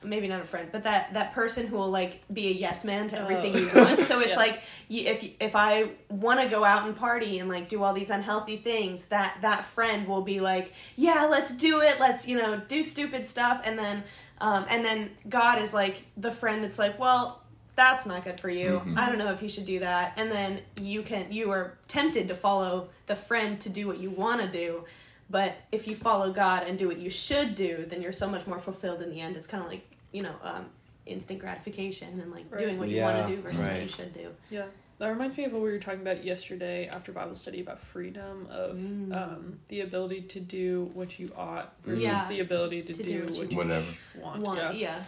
[0.03, 3.07] maybe not a friend, but that that person who will like be a yes man
[3.07, 3.59] to everything Oh.
[3.59, 4.01] you want.
[4.03, 4.35] So it's Yeah.
[4.37, 7.93] like you, if if I want to go out and party and like do all
[7.93, 11.99] these unhealthy things, that that friend will be like, yeah, let's do it.
[11.99, 14.03] Let's you know do stupid stuff, and then
[14.39, 17.41] um, and then God is like the friend that's like, well.
[17.77, 18.81] That's not good for you.
[18.83, 18.97] Mhm.
[18.97, 20.13] I don't know if you should do that.
[20.17, 24.09] And then you can you are tempted to follow the friend to do what you
[24.09, 24.83] want to do,
[25.29, 28.45] but if you follow God and do what you should do, then you're so much
[28.47, 29.37] more fulfilled in the end.
[29.37, 30.65] It's kind of like you know, um,
[31.05, 32.59] instant gratification and like Right.
[32.61, 34.29] doing what you want to do versus what you should do.
[34.49, 34.65] Yeah,
[34.97, 38.47] that reminds me of what we were talking about yesterday after Bible study about freedom
[38.49, 39.15] of Mm.
[39.15, 42.25] um, the ability to do what you ought versus Yeah.
[42.27, 43.93] the ability to, To do, do what you Whatever.
[44.15, 44.41] want.
[44.41, 44.71] Want, yeah.
[44.71, 45.03] yeah.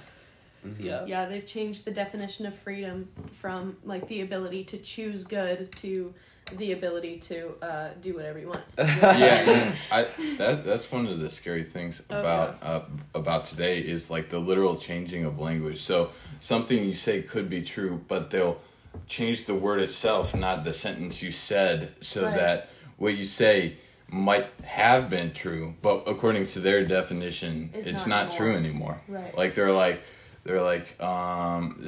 [0.65, 0.83] Mhm.
[0.83, 5.71] yeah, Yeah, they've changed the definition of freedom from like the ability to choose good
[5.77, 6.13] to
[6.57, 8.63] the ability to uh, do whatever you want.
[8.77, 12.81] yeah, I that that's one of the scary things Oh, about uh,
[13.13, 15.81] about today is like the literal changing of language.
[15.81, 18.59] So something you say could be true, but they'll
[19.07, 22.35] change the word itself, not the sentence you said, so Right.
[22.35, 23.75] that what you say
[24.11, 28.99] might have been true, but according to their definition, It's it's, not not, true anymore.
[29.07, 29.21] anymore.
[29.23, 29.37] Right.
[29.37, 30.01] Like they're like
[30.49, 31.79] they're like um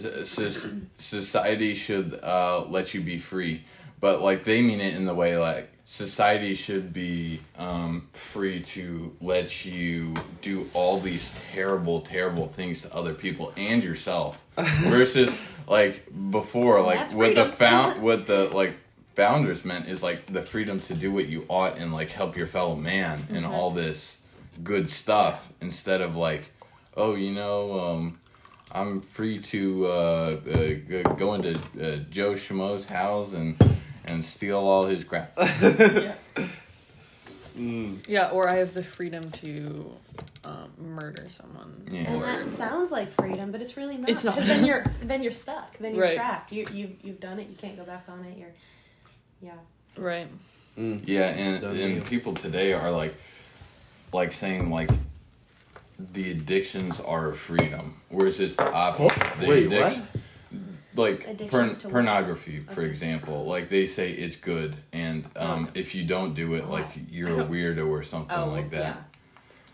[1.00, 3.64] society should uh let you be free
[4.00, 9.16] but like they mean it in the way like society should be um free to
[9.20, 14.40] let you do all these terrible terrible things to other people and yourself
[14.84, 15.36] versus
[15.68, 18.76] like before like That's what the found what the like
[19.16, 22.48] founders meant is like the freedom to do what you ought and like help your
[22.48, 23.54] fellow man and Mm-hmm.
[23.56, 24.18] all this
[24.64, 26.44] good stuff instead of like
[26.96, 28.20] oh you know um
[28.74, 33.56] i'm free to uh, uh go into uh, joe schmo's house and
[34.06, 36.16] and steal all his crap yeah.
[37.58, 38.08] Mm.
[38.08, 39.92] Yeah, or I have the freedom to
[40.46, 41.84] um, murder someone.
[41.92, 42.10] Yeah.
[42.10, 44.10] And that sounds like freedom, but it's really not.
[44.10, 44.36] It's not.
[44.38, 45.78] 'cause then you're then you're stuck.
[45.78, 46.16] Then you're Right.
[46.16, 46.54] trapped.
[46.54, 47.50] You you you've done it.
[47.50, 48.38] You can't go back on it.
[48.38, 48.54] You're
[49.42, 49.52] yeah.
[49.98, 50.28] right.
[50.80, 51.02] Mm.
[51.06, 53.14] yeah and Done and people today are like
[54.14, 54.90] like saying like
[56.14, 60.00] the addictions are a freedom whereas it's the opposite the Wait, what?
[60.96, 62.90] like porn- Addictions to pornography for Okay.
[62.90, 65.80] example like they say it's good and um, Okay.
[65.80, 68.96] if you don't do it like you're a weirdo or something Oh, like that yeah.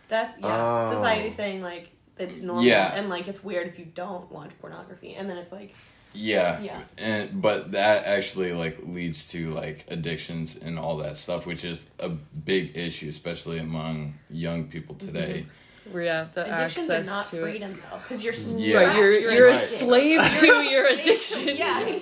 [0.10, 0.82] That yeah.
[0.90, 0.94] Oh.
[0.94, 2.94] Society saying like it's normal Yeah.
[2.96, 5.74] and like it's weird if you don't watch pornography, and then it's like
[6.14, 6.60] Yeah.
[6.62, 6.82] Yeah.
[6.98, 11.86] And but that actually like leads to like addictions and all that stuff, which is
[12.00, 15.34] a big issue, especially among young people today.
[15.34, 15.52] Where,
[15.94, 17.42] yeah, the addictions access are not to it.
[17.42, 18.78] freedom though, because you're Yeah.
[18.88, 19.58] Right, you're trapped, you're, a right.
[19.58, 21.48] slave to your addiction.
[21.50, 22.00] yeah.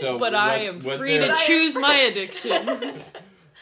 [0.00, 2.94] So But what- I am free to choose my addiction.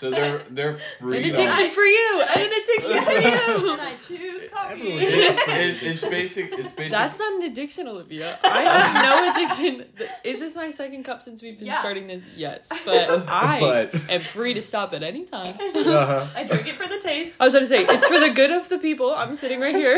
[0.00, 1.32] So they're they're An freedom.
[1.32, 3.70] addiction for you, and an addiction for you.
[3.72, 4.74] and I choose coffee.
[4.74, 5.02] Everyone
[5.60, 6.52] It- it's basic.
[6.52, 6.90] It's basic.
[6.92, 8.38] That's not an addiction, Olivia.
[8.42, 9.86] I have no addiction.
[10.24, 11.78] Is this my second cup since we've been Yeah.
[11.78, 12.26] starting this?
[12.36, 15.54] Yes, but I But- am free to stop at any time.
[15.60, 16.26] Uh-huh.
[16.34, 17.36] I drink it for the taste.
[17.40, 19.14] I was about to say it's for the good of the people.
[19.14, 19.96] I'm sitting right here.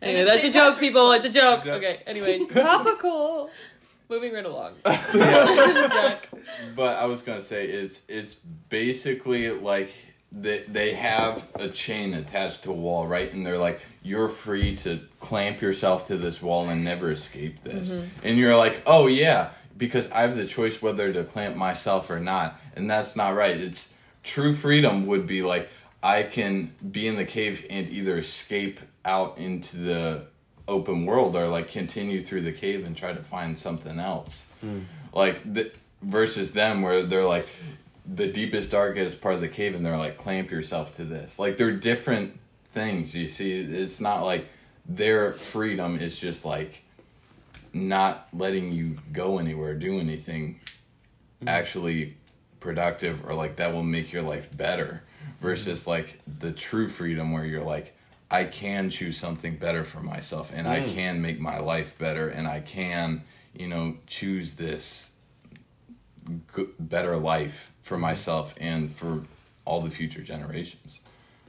[0.00, 1.10] anyway, that's a joke, people.
[1.12, 1.66] It's a joke.
[1.66, 2.02] Okay.
[2.06, 3.50] Anyway, topical.
[4.08, 4.74] Moving right along.
[4.86, 6.28] Zach.
[6.74, 8.36] But I was gonna say it's it's
[8.68, 9.90] basically like
[10.32, 13.32] they they have a chain attached to a wall, right?
[13.32, 17.90] And they're like, you're free to clamp yourself to this wall and never escape this.
[17.90, 18.06] Mm-hmm.
[18.22, 22.18] And you're like, oh yeah, because I have the choice whether to clamp myself or
[22.18, 23.56] not, and that's not right.
[23.56, 23.88] It's
[24.22, 25.68] true freedom would be like
[26.02, 30.26] I can be in the cave and either escape out into the
[30.68, 34.44] open world or like continue through the cave and try to find something else.
[34.60, 34.80] Hmm.
[35.12, 37.48] Like the, versus them where they're like
[38.06, 41.38] the deepest darkest part of the cave and they're like clamp yourself to this.
[41.38, 42.38] Like they're different
[42.72, 43.52] things you see?
[43.52, 44.48] It's not like
[44.86, 46.82] their freedom is just like
[47.72, 50.60] not letting you go anywhere do anything
[51.40, 51.48] hmm.
[51.48, 52.16] actually
[52.60, 55.02] productive or like that will make your life better
[55.40, 57.94] versus like the true freedom where you're like
[58.30, 60.94] I can choose something better for myself and I mm.
[60.94, 65.08] can make my life better and I can you know choose this
[66.52, 68.02] good, better life for mm-hmm.
[68.02, 69.22] myself and for
[69.64, 71.00] all the future generations.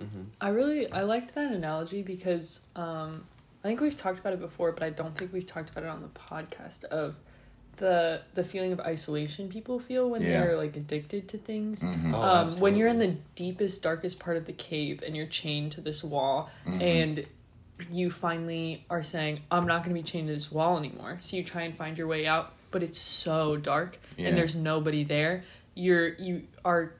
[0.02, 0.24] Mm-hmm.
[0.40, 3.26] I really I liked that analogy because um,
[3.64, 5.90] I think we've talked about it before, but I don't think we've talked about it
[5.90, 7.16] on the podcast of
[7.80, 10.42] the the feeling of isolation people feel when Yeah.
[10.42, 11.82] they're like addicted to things.
[11.84, 12.14] Mhm.
[12.14, 15.72] Oh, um, when you're in the deepest, darkest part of the cave and you're chained
[15.74, 16.82] to this wall, Mhm.
[16.82, 17.26] and
[17.92, 21.18] you finally are saying, I'm not going to be chained to this wall anymore.
[21.22, 24.28] So you try and find your way out, but it's so dark Yeah.
[24.28, 25.44] and there's nobody there.
[25.76, 26.92] You're, you are,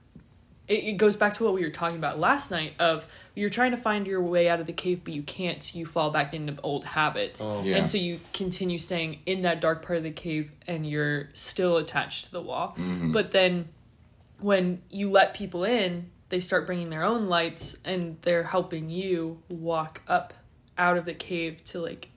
[0.70, 3.06] it, it goes back to what we were talking about last night of
[3.36, 5.62] you're trying to find your way out of the cave, but you can't.
[5.64, 7.42] So you fall back into old habits.
[7.44, 7.64] Oh.
[7.64, 7.78] Yeah.
[7.78, 11.78] And so you continue staying in that dark part of the cave and you're still
[11.78, 12.76] attached to the wall.
[12.78, 13.12] Mhm.
[13.12, 13.70] But then
[14.40, 19.42] when you let people in, they start bringing their own lights and they're helping you
[19.50, 20.34] walk up
[20.78, 22.10] out of the cave to like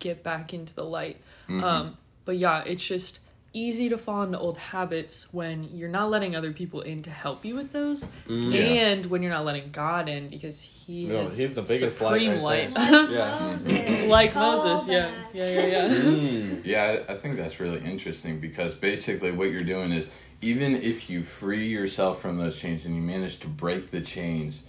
[0.00, 1.18] get back into the light.
[1.48, 1.62] Mhm.
[1.62, 3.20] Um, but yeah, it's just
[3.52, 7.44] easy to fall into old habits when you're not letting other people in to help
[7.44, 8.52] you with those, Mm.
[8.54, 8.60] Yeah.
[8.60, 12.20] and when you're not letting God in because He No, is he's the biggest light
[12.20, 12.74] supreme right light.
[12.78, 13.38] Like Yeah.
[13.52, 14.08] Moses.
[14.10, 15.88] like Call Moses, yeah, yeah, yeah, yeah.
[15.94, 16.60] Mm.
[16.64, 20.08] Yeah, I I think that's really interesting because basically what you're doing is
[20.42, 24.62] even if you free yourself from those chains and you manage to break the chains,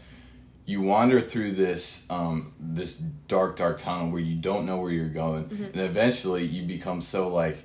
[0.65, 2.93] you wander through this um, this
[3.27, 7.27] dark, dark tunnel where you don't know where you're going, and eventually you become so
[7.27, 7.57] like.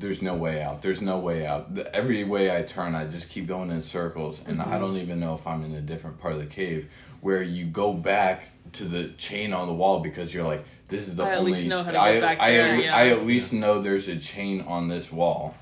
[0.00, 0.80] There's no way out.
[0.80, 1.74] There's no way out.
[1.74, 5.20] The, every way I turn, I just keep going in circles, and I don't even
[5.20, 6.90] know if I'm in a different part of the cave.
[7.20, 11.16] Where you go back to the chain on the wall because you're like, this is
[11.16, 11.52] the I at only.
[11.52, 12.96] least know how to I, get back I, there, at- yeah.
[12.96, 15.54] I at least know there's a chain on this wall,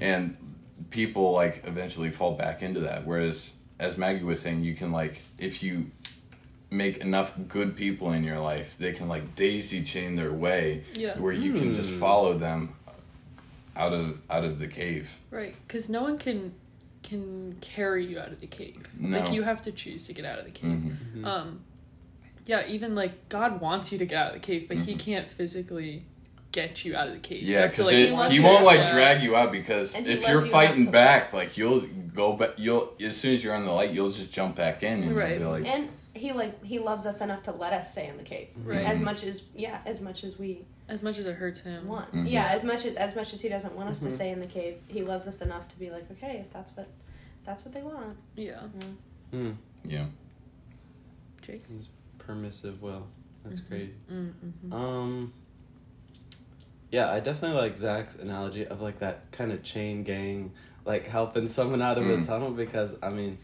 [0.00, 0.36] and
[0.90, 3.06] people like eventually fall back into that.
[3.06, 5.92] Whereas, as Maggie was saying, you can like if you
[6.68, 11.16] make enough good people in your life, they can like daisy chain their way Yeah.
[11.18, 12.00] where you can just Hmm.
[12.00, 12.74] follow them
[13.76, 15.10] out of out of the cave.
[15.30, 16.54] Right, because no one can
[17.02, 18.82] can carry you out of the cave.
[18.98, 19.18] No.
[19.18, 20.96] Like you have to choose to get out of the cave.
[21.16, 21.26] Mhm.
[21.26, 21.60] Um,
[22.46, 24.98] yeah, even like God wants you to get out of the cave, but He Mhm.
[24.98, 26.04] can't physically
[26.52, 27.42] get you out of the cave.
[27.42, 28.06] Yeah, because like, he
[28.36, 28.92] he won't like Yeah.
[28.92, 31.80] drag you out because if you're you fighting enough to- back, like you'll
[32.14, 32.50] go back.
[32.56, 35.38] You'll as soon as you're on the light, you'll just jump back in and Right.
[35.38, 38.22] be like, And he like he loves us enough to let us stay in the
[38.22, 38.48] cave.
[38.64, 38.84] Right.
[38.84, 41.86] As much as yeah, as much as we as much as it hurts him.
[41.88, 42.12] want.
[42.12, 42.30] Mhm.
[42.30, 44.04] Yeah, as much as as much as he doesn't want us Mhm.
[44.04, 46.70] to stay in the cave, he loves us enough to be like, okay, if that's
[46.76, 46.88] what
[47.44, 48.16] that's what they want.
[48.36, 48.62] Yeah,
[49.32, 49.56] Mm.
[49.84, 50.06] yeah.
[51.40, 51.64] Jake.
[52.18, 53.06] Permissive Well,
[53.44, 53.68] That's Mhm.
[53.68, 53.94] crazy.
[54.08, 54.72] Mm-hmm.
[54.72, 55.32] Um.
[56.92, 60.52] Yeah, I definitely like Zach's analogy of like that kind of chain gang,
[60.84, 62.24] like helping someone out of a Mm.
[62.26, 63.38] tunnel because I mean,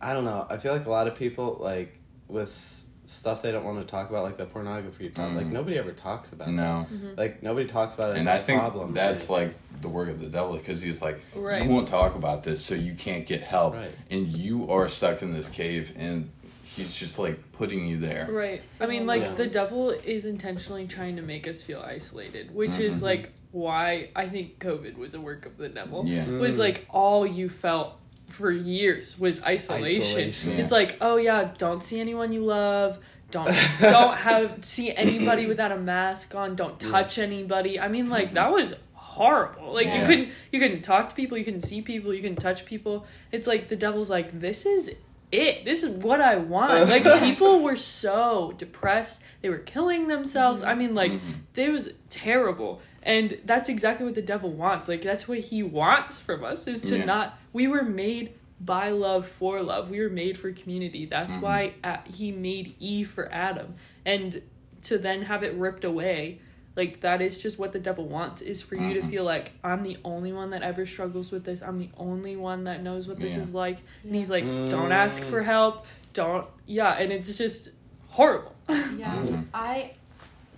[0.00, 0.46] I don't know.
[0.48, 3.84] I feel like a lot of people like with s- stuff they don't want to
[3.84, 5.36] talk about, like the pornography problem.
[5.36, 5.52] Like Mhm.
[5.52, 6.86] nobody ever talks about No.
[6.90, 7.18] that.
[7.18, 8.94] Like nobody talks about it as and a I think problem.
[8.94, 11.62] that's like the work of the devil because he's like, Right.
[11.62, 13.90] you won't talk about this, so you can't get help, Right.
[14.10, 16.30] and you are stuck in this cave, and
[16.62, 18.26] he's just like putting you there.
[18.30, 18.62] Right.
[18.80, 19.34] I mean, like Yeah.
[19.34, 23.02] the devil is intentionally trying to make us feel isolated, which is Mhm.
[23.02, 26.04] like why I think COVID was a work of the devil.
[26.06, 26.26] Yeah.
[26.38, 26.60] Was Mm.
[26.60, 28.00] like all you felt
[28.34, 30.28] for years was isolation.
[30.28, 30.52] Isolation.
[30.58, 32.98] It's like, oh yeah, don't see anyone you love.
[33.30, 33.46] Don't
[33.80, 36.54] don't have see anybody without a mask on.
[36.56, 37.80] Don't touch anybody.
[37.80, 39.72] I mean, like that was horrible.
[39.72, 41.38] Like you couldn't you couldn't talk to people.
[41.38, 42.12] You couldn't see people.
[42.12, 43.06] You couldn't touch people.
[43.32, 44.94] It's like the devil's like this is
[45.32, 45.64] it.
[45.64, 46.88] This is what I want.
[46.94, 49.20] Like people were so depressed.
[49.42, 50.62] They were killing themselves.
[50.62, 51.34] I mean, like Mhm.
[51.56, 52.80] it was terrible.
[53.04, 54.88] And that's exactly what the devil wants.
[54.88, 57.04] Like that's what he wants from us is to Yeah.
[57.04, 59.90] not we were made by love for love.
[59.90, 61.04] We were made for community.
[61.06, 61.40] That's Mhm.
[61.42, 63.74] why uh, he made Eve for Adam.
[64.06, 64.40] And
[64.82, 66.40] to then have it ripped away,
[66.76, 69.10] like that is just what the devil wants is for you to Mhm.
[69.10, 71.62] feel like I'm the only one that ever struggles with this.
[71.62, 73.40] I'm the only one that knows what this Yeah.
[73.40, 73.78] is like.
[74.02, 74.68] And he's like, Mm.
[74.70, 75.84] don't ask for help.
[76.14, 77.68] Don't yeah, and it's just
[78.08, 78.54] horrible.
[78.68, 79.16] Yeah.
[79.26, 79.44] Mhm.
[79.52, 79.92] I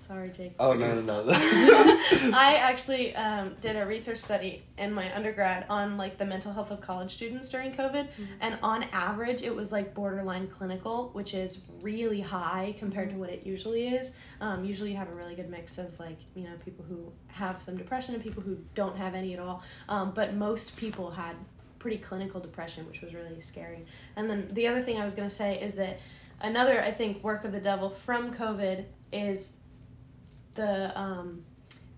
[0.07, 0.55] sorry, Jake.
[0.59, 1.25] Oh no no no.
[1.33, 6.71] I actually um, did a research study in my undergrad on like the mental health
[6.71, 8.09] of college students during COVID,
[8.41, 13.31] and on average, it was like borderline clinical, which is really high compared to what
[13.31, 14.13] it usually is.
[14.41, 17.61] Um, usually, you have a really good mix of like you know people who have
[17.61, 19.63] some depression and people who don't have any at all.
[19.89, 21.37] Um, but most people had
[21.79, 23.85] pretty clinical depression, which was really scary.
[24.17, 26.01] And then the other thing I was going to say is that
[26.41, 29.53] another I think work of the devil from COVID is
[30.57, 31.43] the um,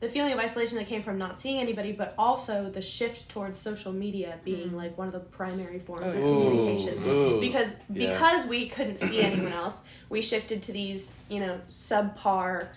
[0.01, 3.59] the feeling of isolation that came from not seeing anybody, but also the shift towards
[3.59, 4.75] social media being Mhm.
[4.77, 7.03] like one of the primary forms Oh, of communication.
[7.09, 7.41] Ooh.
[7.41, 8.09] Because Yeah.
[8.11, 12.69] because we couldn't see anyone else, we shifted to these you know subpar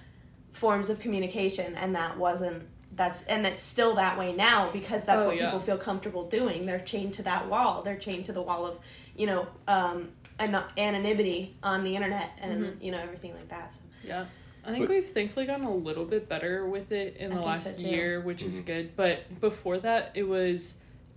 [0.53, 2.63] forms of communication, and that wasn't
[2.93, 5.45] that's and it's still that way now because that's Oh, what yeah.
[5.45, 6.65] people feel comfortable doing.
[6.65, 7.83] They're chained to that wall.
[7.83, 8.79] They're chained to the wall of
[9.15, 12.83] you know um, an- anonymity on the internet and Mhm.
[12.83, 13.71] you know everything like that.
[13.73, 13.79] So.
[14.03, 14.25] Yeah.
[14.65, 17.45] I think But- we've thankfully gotten a little bit better with it in the think
[17.47, 18.65] last so, year, which is Mhm.
[18.65, 18.95] good.
[18.95, 20.75] But before that, it was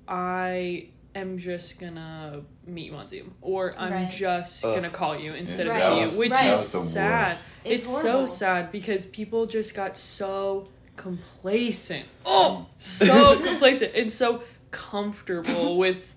[0.08, 4.10] I am just gonna meet you on Zoom, or I'm Right.
[4.10, 4.74] just Ugh.
[4.74, 5.82] gonna call you instead of Right.
[5.82, 6.46] see you, which right.
[6.46, 6.92] is That was the worst.
[6.92, 7.38] sad.
[7.64, 12.06] It's It's, so sad because people just got so complacent.
[12.26, 16.14] Oh, so complacent and so comfortable with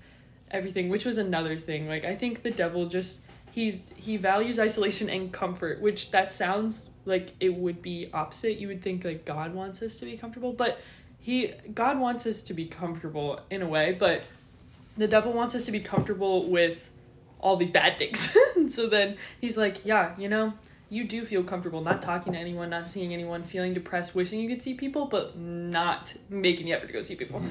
[0.51, 1.87] everything, which was another thing.
[1.87, 3.21] Like I think the devil just
[3.51, 8.57] he he values isolation and comfort, which that sounds like it would be opposite.
[8.57, 10.79] You would think like God wants us to be comfortable, but
[11.19, 14.23] he God wants us to be comfortable in a way, but
[14.95, 16.91] the devil wants us to be comfortable with
[17.39, 18.35] all these bad things.
[18.69, 20.53] so then he's like, yeah, you know,
[20.89, 24.47] you do feel comfortable not talking to anyone, not seeing anyone, feeling depressed, wishing you
[24.47, 27.41] could see people, but not making the effort to go see people.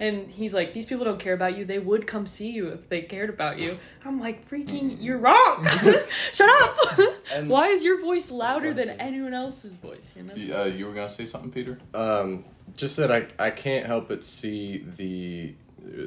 [0.00, 1.64] And he's like, These people don't care about you.
[1.64, 3.78] They would come see you if they cared about you.
[4.04, 5.66] I'm like, freaking, you're wrong.
[6.32, 6.98] Shut up.
[7.34, 10.12] And- Why is your voice louder than anyone else's voice?
[10.16, 10.34] You know?
[10.34, 11.78] You- Uh, you were gonna say something, Peter?
[11.92, 12.44] Um,
[12.76, 15.54] just that I I can't help but see the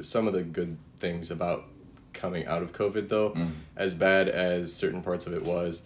[0.02, 1.66] some of the good things about
[2.14, 3.32] coming out of COVID though.
[3.32, 3.52] Mm.
[3.78, 5.84] As bad as certain parts of it was,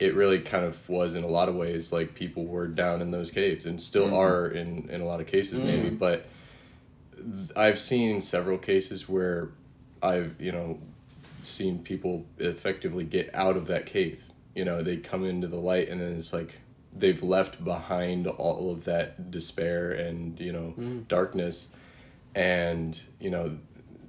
[0.00, 3.10] it really kind of was in a lot of ways like people were down in
[3.10, 4.16] those caves and still Mhm.
[4.18, 5.98] are in in a lot of cases maybe, Mhm.
[5.98, 6.24] but
[7.14, 9.50] th- I've seen several cases where
[10.02, 10.78] I've you know
[11.42, 14.22] seen people effectively get out of that cave.
[14.54, 16.54] You know, they come into the light and then it's like
[16.96, 20.74] they've left behind all of that despair and, you know,
[21.08, 21.70] darkness.
[22.34, 23.56] And, you know,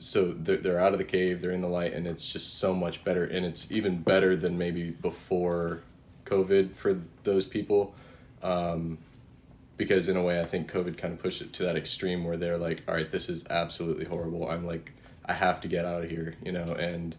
[0.02, 2.74] so they're, they're out of the cave, they're in the light, and it's just so
[2.74, 3.24] much better.
[3.24, 5.82] And it's even better than maybe before
[6.26, 7.94] COVID for those people.
[8.42, 8.98] Um,
[9.78, 12.36] because in a way, I think COVID kind of pushed it to that extreme where
[12.36, 14.50] they're like, all right, this is absolutely horrible.
[14.50, 14.92] I'm like,
[15.26, 17.16] I have to get out of here, you know, and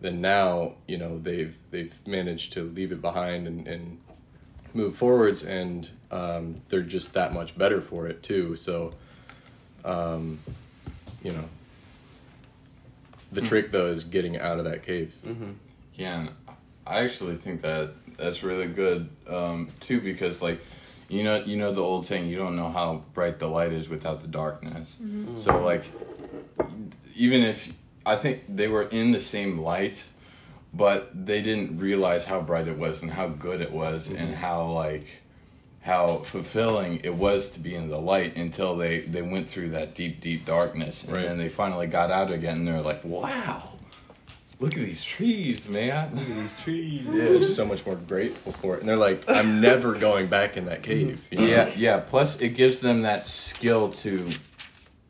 [0.00, 3.98] then now, you know, they've, they've managed to leave it behind and, and
[4.72, 8.54] move forwards and, um, they're just that much better for it too.
[8.56, 8.92] So,
[9.84, 10.38] um,
[11.22, 11.44] you know,
[13.32, 15.12] the trick though is getting out of that cave.
[15.26, 15.52] Mm-hmm.
[15.94, 16.30] Yeah, and
[16.86, 20.60] I actually think that that's really good um, too because like
[21.08, 23.88] you know you know the old saying you don't know how bright the light is
[23.88, 24.96] without the darkness.
[25.36, 25.84] So like
[27.14, 27.72] even if
[28.04, 30.02] I think they were in the same light,
[30.72, 34.70] but they didn't realize how bright it was and how good it was and how
[34.70, 35.19] like
[35.90, 39.94] how fulfilling it was to be in the light until they they went through that
[39.94, 41.26] deep deep darkness and Right.
[41.26, 43.62] then they finally got out again and they're like wow
[44.60, 48.74] look at these trees man look at these trees They're so much more grateful for
[48.76, 48.80] it.
[48.80, 51.26] And they're like, I'm never going back in that cave.
[51.30, 51.44] you know?
[51.44, 54.28] yeah yeah plus it gives them that skill to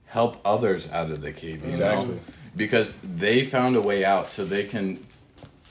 [0.06, 2.14] help others out of the cave you Exactly.
[2.14, 2.20] know
[2.56, 4.98] because they found a way out so they can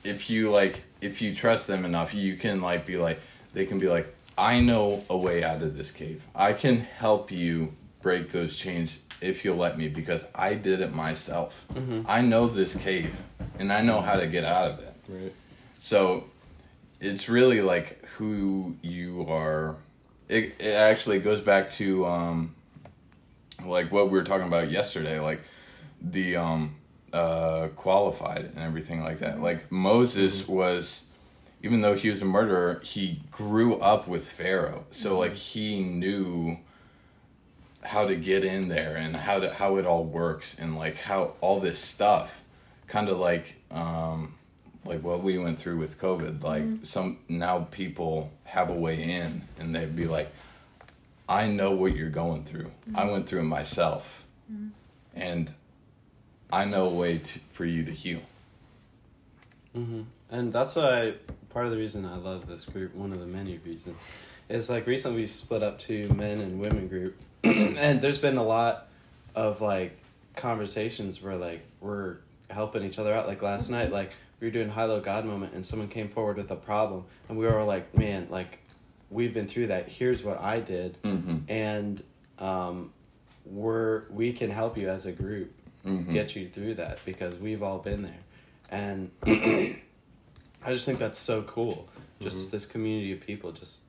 [0.03, 3.19] if you like if you trust them enough you can like be like
[3.53, 4.07] they can be like
[4.39, 8.99] i know a way out of this cave i can help you break those chains
[9.21, 11.65] if you'll let me because i did it myself
[12.07, 13.15] i know this cave
[13.59, 15.33] and i know how to get out of it Right.
[15.79, 16.25] so
[17.01, 19.77] it's really like who you are.
[20.27, 22.53] It, it actually goes back to um,
[23.65, 25.41] like what we were talking about yesterday, like
[26.01, 26.75] the um,
[27.13, 29.41] uh, qualified and everything like that.
[29.41, 31.03] Like Moses was,
[31.61, 36.59] even though he was a murderer, he grew up with Pharaoh, so like he knew
[37.81, 41.33] how to get in there and how to how it all works and like how
[41.41, 42.43] all this stuff
[42.87, 44.35] kind of like um
[44.83, 49.41] like what we went through with covid like some now people have a way in
[49.59, 50.29] and they'd be like
[51.27, 52.71] i know what you're going through.
[52.95, 54.25] I went through it myself.
[55.15, 55.53] And
[56.51, 58.21] i know a way to, for you to heal.
[59.75, 60.01] Mm-hmm.
[60.31, 61.15] And that's why
[61.49, 63.97] part of the reason I love this group, one of the many reasons,
[64.47, 68.43] is like recently we've split up to men and women group, and there's been a
[68.43, 68.87] lot
[69.35, 69.97] of like
[70.35, 72.17] conversations where like we're
[72.49, 73.27] helping each other out.
[73.27, 76.37] Like last night, like we were doing high low God moment, and someone came forward
[76.37, 78.59] with a problem, and we were like, man, like
[79.09, 79.87] we've been through that.
[79.87, 81.37] Here's what I did, mm-hmm.
[81.47, 82.03] and
[82.37, 82.91] um,
[83.45, 85.53] we're we can help you as a group
[85.85, 86.13] Mm-hmm.
[86.13, 88.11] get you through that because we've all been there
[88.69, 89.11] and
[90.63, 91.87] i just think that's so cool
[92.21, 93.79] just this community of people just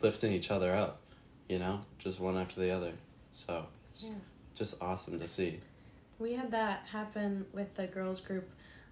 [0.00, 1.00] lifting each other up
[1.48, 2.92] you know just one after the other
[3.30, 4.14] so it's Yeah.
[4.54, 5.60] just awesome to see
[6.18, 8.48] We had that happen with the girls group.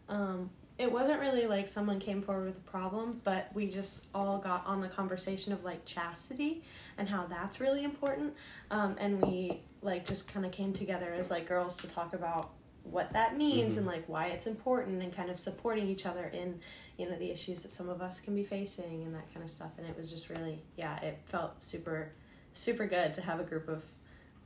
[0.09, 4.39] Um, it wasn't really like someone came forward with a problem, but we just all
[4.39, 6.65] got on the conversation of like chastity
[6.99, 8.35] and how that's really important.
[8.73, 12.51] Um, and we like just kind of came together as like girls to talk about
[12.83, 16.59] what that means and like why it's important and kind of supporting each other in
[17.01, 19.51] you know the issues that some of us can be facing and that kind of
[19.51, 22.13] stuff and it was just really yeah it felt super
[22.53, 23.83] super good to have a group of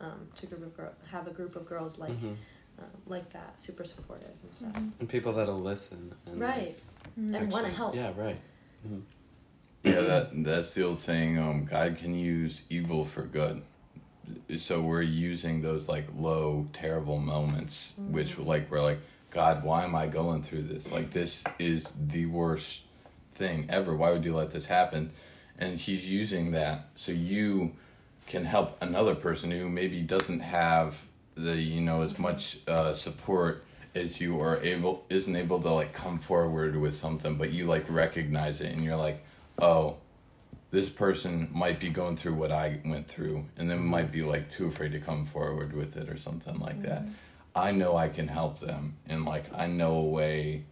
[0.00, 2.36] um, to group of girl have a group of girls like Mhm.
[2.78, 4.82] um, like that, super supportive and stuff.
[5.00, 6.76] and people that'll listen and Right,
[7.16, 7.94] and want to help.
[7.94, 8.36] yeah right
[9.84, 11.38] Yeah, that that's the old saying.
[11.38, 13.62] Um, God can use evil for good.
[14.56, 19.00] So we're using those like low, terrible moments, which like we're like,
[19.34, 20.90] God, why am I going through this?
[20.92, 22.82] Like this is the worst
[23.34, 23.94] thing ever.
[23.94, 25.10] Why would you let this happen?
[25.58, 27.72] And He's using that so you
[28.28, 31.04] can help another person who maybe doesn't have
[31.34, 33.64] the you know as much uh, support
[33.94, 37.84] as you are able isn't able to like come forward with something, but you like
[37.88, 39.24] recognize it and you're like,
[39.58, 39.96] oh,
[40.70, 44.50] this person might be going through what I went through, and then might be like
[44.50, 47.04] too afraid to come forward with it or something like that.
[47.54, 50.64] I know I can help them, and like I know a way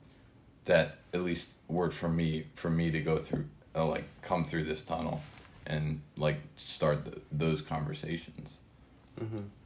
[0.64, 4.64] that at least worked for me for me to go through, uh, like come through
[4.64, 5.20] this tunnel,
[5.66, 8.50] and like start th those conversations.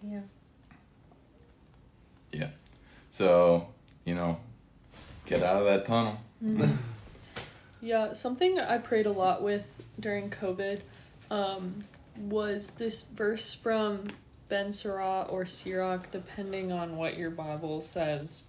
[0.02, 0.20] Yeah.
[2.32, 2.50] Yeah.
[3.10, 3.68] So,
[4.04, 4.38] you know,
[5.24, 6.18] get out of that tunnel.
[7.80, 10.80] Yeah, something I prayed a lot with during COVID
[11.30, 11.84] um,
[12.16, 14.08] was this verse from
[14.48, 18.42] Ben Sirah or Sirach, depending on what your Bible says.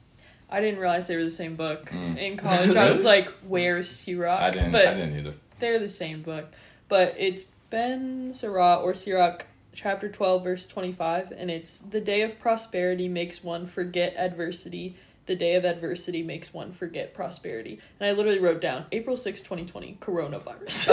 [0.50, 2.18] I didn't realize they were the same book Mm.
[2.18, 2.76] in college.
[2.76, 4.72] I was like, "Where's Sirach?" I didn't.
[4.72, 5.34] But I didn't either.
[5.60, 6.54] they're the same book,
[6.88, 12.40] but it's Ben Sirah or Sirach, chapter 12, verse 25, and it's the day of
[12.40, 14.96] prosperity makes one forget adversity.
[15.28, 17.80] The day of adversity makes one forget prosperity.
[18.00, 20.90] And I literally wrote down April 6, 2020, coronavirus.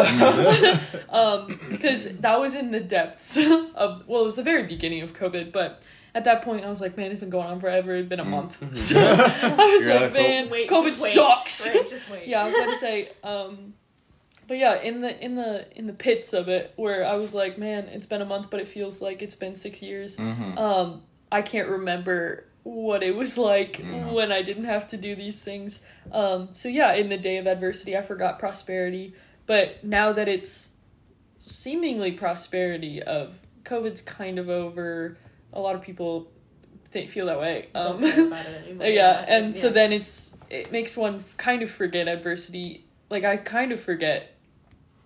[1.13, 3.37] um, because that was in the depths
[3.75, 5.83] of, well, it was the very beginning of COVID, but
[6.15, 7.95] at that point I was like, man, it's been going on forever.
[7.95, 8.29] It's been a Mm.
[8.29, 8.63] month.
[8.77, 11.15] So I was You're like, like, man, Wait, COVID just wait.
[11.15, 11.67] sucks.
[11.69, 12.27] Right, just wait.
[12.29, 13.75] yeah, I was about to say, um,
[14.47, 17.57] but yeah, in the in the in the pits of it, where I was like,
[17.57, 20.17] man, it's been a month, but it feels like it's been six years.
[20.17, 20.59] Mm-hmm.
[20.59, 24.13] Um, I can't remember what it was like Mhm.
[24.13, 25.81] when I didn't have to do these things.
[26.11, 29.15] Um, so yeah, in the day of adversity, I forgot prosperity,
[29.47, 30.71] but now that it's
[31.39, 35.17] seemingly prosperity of COVID's kind of over,
[35.53, 36.31] a lot of people
[36.93, 37.69] th- feel that way.
[37.75, 38.87] Don't Um, care about it anymore.
[38.87, 42.85] yeah, and so then it's it makes one kind of forget adversity.
[43.11, 44.34] Like I kind of forget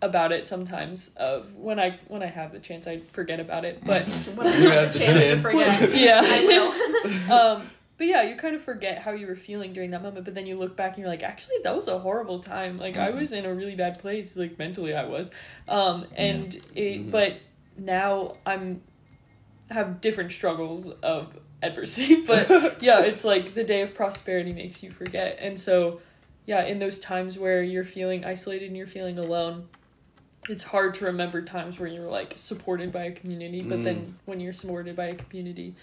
[0.02, 1.08] about it sometimes.
[1.16, 3.84] Of when I when I have the chance, I forget about it.
[3.84, 5.42] But when I have have the the chance to chance.
[5.42, 7.32] forget, yeah, I will.
[7.32, 10.24] um, but yeah, you kind of forget how you were feeling during that moment.
[10.24, 12.78] But then you look back and you're like, actually, that was a horrible time.
[12.78, 13.16] Like I Mhm.
[13.20, 14.36] was in a really bad place.
[14.36, 15.30] Like mentally, I was.
[15.66, 17.10] Um, and it, Mhm.
[17.10, 17.34] but
[17.76, 18.82] now I'm
[19.70, 22.22] have different struggles of adversity.
[22.24, 25.38] But yeah, it's like the day of prosperity makes you forget.
[25.40, 26.00] And so,
[26.46, 29.68] yeah, in those times where you're feeling isolated and you're feeling alone,
[30.48, 33.62] it's hard to remember times where you're like supported by a community.
[33.62, 33.84] But Mm.
[33.84, 35.74] then when you're supported by a community,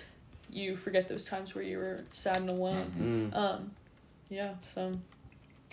[0.50, 2.92] you forget those times where you were sad and alone.
[2.98, 3.30] Mhm.
[3.32, 3.72] Mm, Um,
[4.30, 4.94] yeah, so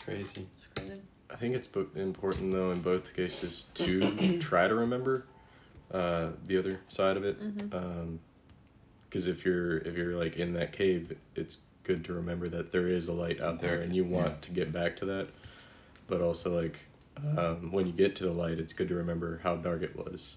[0.01, 0.47] crazy.
[0.57, 1.01] it's crazy.
[1.31, 5.25] I think it's bo- important though in both cases to try to remember
[5.93, 7.37] uh, the other side of it.
[9.09, 12.89] Because if you're if you're like in that cave, it's good to remember that there
[12.89, 14.35] is a light out there, There- and you want yeah.
[14.41, 15.29] to get back to that.
[16.07, 16.77] But also like
[17.39, 20.37] um, when you get to the light, it's good to remember how dark it was.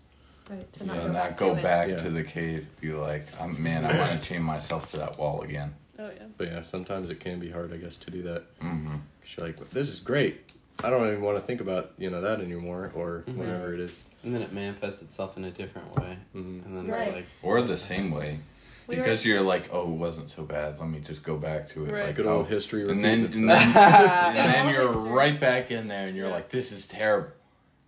[0.49, 1.63] Right, to Yeah, not go not back go to it.
[1.63, 1.97] back Yeah.
[1.97, 2.67] to the cave.
[2.81, 5.73] Be like, I'm, man, I want to chain myself to that wall again.
[5.97, 6.23] Oh yeah.
[6.37, 8.59] But yeah, sometimes it can be hard, I guess, to do that.
[8.59, 8.87] Mm-hmm.
[8.87, 10.41] Cause you're like, this is great.
[10.83, 13.35] I don't even want to think about you know that anymore, or Mhm.
[13.37, 14.03] whatever it is.
[14.23, 16.17] And then it manifests itself in a different way.
[16.35, 16.65] Mhm.
[16.65, 17.07] And then Right.
[17.07, 18.39] it's like, Or the same way,
[18.87, 20.79] We because you're like, oh, it wasn't so bad.
[20.79, 21.91] Let me just go back to it.
[21.91, 22.05] Right.
[22.07, 22.89] Like, Good oh, old history.
[22.89, 25.09] and then and then, and then you're history.
[25.11, 26.33] right back in there, and you're Yeah.
[26.33, 27.31] like, this is terrible.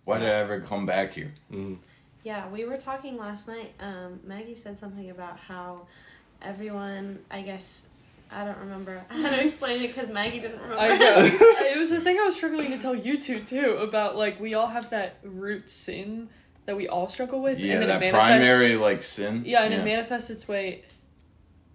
[0.04, 1.32] Why did I ever come back here?
[1.52, 1.78] Mhm.
[2.24, 3.72] Yeah, we were talking last night.
[3.80, 5.86] Um, Maggie said something about how
[6.42, 7.86] everyone, I guess,
[8.30, 10.78] I don't remember how to explain it because Maggie didn't remember.
[10.82, 11.16] I know.
[11.24, 14.54] it was the thing I was struggling to tell you two too about like we
[14.54, 16.28] all have that root sin
[16.68, 18.26] that we all struggle with, Yeah, and then that it manifests.
[18.26, 19.42] primary like sin.
[19.46, 20.82] Yeah, and it manifests its way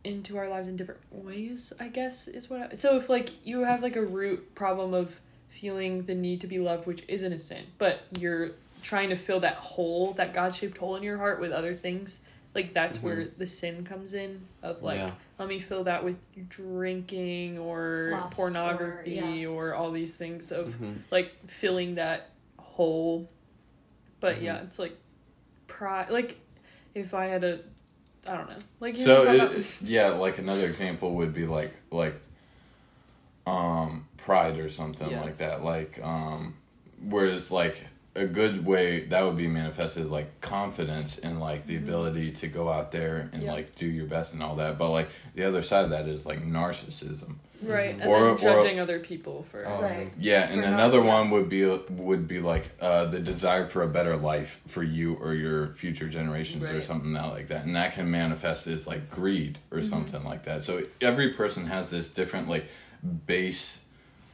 [0.04, 1.74] into our lives in different ways.
[1.80, 2.62] I guess is what.
[2.62, 5.20] I, so if like you have like a root problem of
[5.50, 8.52] feeling the need to be loved, which isn't a sin, but you're
[8.84, 12.20] trying to fill that hole, that God shaped hole in your heart with other things.
[12.54, 15.10] Like that's where the sin comes in of like Yeah.
[15.40, 16.18] let me fill that with
[16.50, 20.98] drinking or Lust or- pornography or, all these things of mhm.
[21.10, 22.30] like filling that
[22.60, 23.28] hole.
[24.24, 24.46] But Mm-hmm.
[24.46, 24.98] yeah, it's like
[25.68, 26.10] pride.
[26.10, 26.40] Like
[26.96, 27.60] if I had a,
[28.26, 28.56] I don't know.
[28.80, 32.16] Like So if yeah, like another example would be like like
[33.46, 35.20] um pride or something Yeah.
[35.20, 35.62] like that.
[35.62, 36.54] Like um
[37.02, 37.86] whereas like
[38.16, 42.70] a good way that would be manifested like confidence and like the ability to go
[42.70, 43.42] out there and Mm-hmm.
[43.46, 43.52] Yeah.
[43.54, 44.78] like do your best and all that.
[44.78, 47.36] But like the other side of that is like narcissism.
[47.64, 49.66] right, and Or- then or- judging other people for.
[49.66, 49.82] Oh.
[49.82, 50.12] Right.
[50.20, 51.08] Yeah, and For not- another yeah.
[51.08, 55.16] one would be would be like uh, the desire for a better life for you
[55.16, 59.10] or your future generations or something that like that, and that can manifest as like
[59.10, 59.90] greed or Mm-hmm.
[59.90, 60.64] something like that.
[60.64, 62.66] So every person has this different like
[63.26, 63.80] base,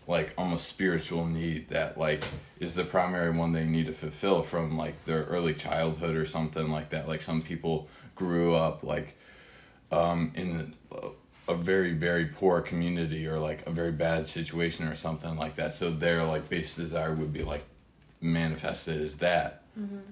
[0.09, 2.25] like almost spiritual need that like
[2.59, 6.69] is the primary one they need to fulfill from like their early childhood or something
[6.69, 7.07] like that.
[7.07, 9.15] Like some people grew up like
[9.91, 10.73] um, in
[11.47, 15.73] a, very very poor community or like a very bad situation or something like that.
[15.73, 17.65] So their like base desire would be like
[18.19, 19.58] manifested as that.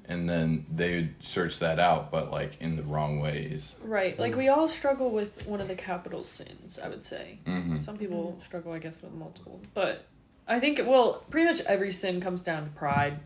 [0.10, 3.76] And then they would search that out, but like in the wrong ways.
[3.82, 4.18] Right.
[4.18, 7.40] Like we all struggle with one of the capital sins, I would say.
[7.46, 9.60] hmm Some people struggle, I guess, with multiple.
[9.74, 10.06] But
[10.48, 13.20] I think, well, pretty much every sin comes down to pride.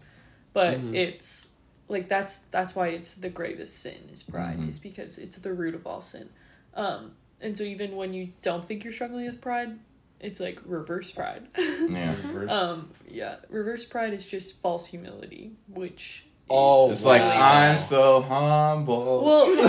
[0.54, 0.96] But Mhm.
[0.96, 1.50] it's
[1.88, 4.68] like that's that's why it's the gravest sin is pride, Mhm.
[4.70, 6.30] is because it's the root of all sin.
[6.74, 9.78] Um, and so even when you don't think you're struggling with pride,
[10.20, 11.48] it's like reverse pride.
[11.58, 12.16] Yeah.
[12.50, 17.22] um, yeah, reverse pride is just false humility, which Oh, It's like.
[17.22, 19.24] I'm so humble.
[19.24, 19.66] Well, no,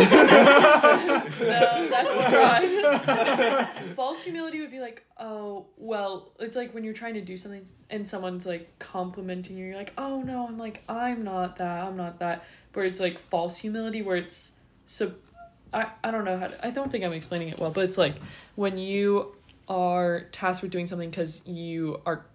[1.89, 3.69] that's pride.
[3.97, 7.65] False humility would be like, oh, well, it's like when you're trying to do something
[7.91, 11.97] and someone's like complimenting you, you're like, oh no, I'm like, I'm not that, I'm
[11.97, 12.45] not that.
[12.73, 14.53] Where it's like false humility, where it's
[14.87, 15.13] so,
[15.73, 17.99] I, I don't know how to, I don't think I'm explaining it well, but it's
[17.99, 18.15] like
[18.57, 19.35] when you
[19.69, 22.27] are tasked with doing something because you are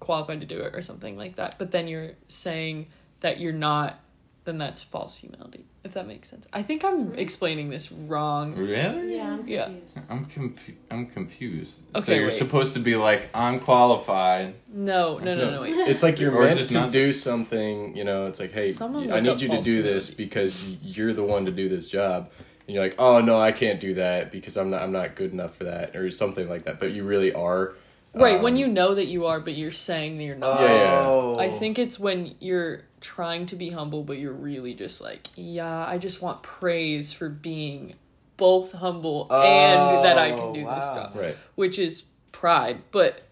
[0.00, 2.88] qualified to do it or something like that, but then you're saying
[3.22, 3.98] that you're not,
[4.44, 6.46] then that's false humility, if that makes sense.
[6.52, 8.54] I think I'm explaining this wrong.
[8.56, 9.16] really?
[9.16, 9.32] Yeah.
[9.34, 9.64] I'm Yeah.
[9.66, 9.98] confused.
[10.10, 11.72] I'm confu- I'm confused.
[11.94, 12.32] Okay, so you're wait.
[12.34, 14.54] supposed to be like I'm qualified.
[14.72, 15.74] No, no, no, no, wait.
[15.88, 18.70] It's like you're Or meant just to not- do something, you know, it's like, hey,
[18.70, 20.24] Someone I look need you to false do this humility.
[20.24, 22.30] because you're the one to do this job.
[22.66, 25.32] And you're like, oh no, I can't do that because I'm not I'm not good
[25.32, 26.80] enough for that or something like that.
[26.80, 27.74] But you really are.
[28.14, 30.60] Right, when Um, you know that you are, but you're saying that you're not.
[30.60, 31.02] Yeah, yeah.
[31.06, 31.38] Oh.
[31.38, 35.86] I think it's when you're trying to be humble, but you're really just like, yeah,
[35.86, 37.94] I just want praise for being
[38.36, 40.94] both humble and that I can do this wow.
[40.94, 41.36] job, Right.
[41.54, 43.22] which is pride, but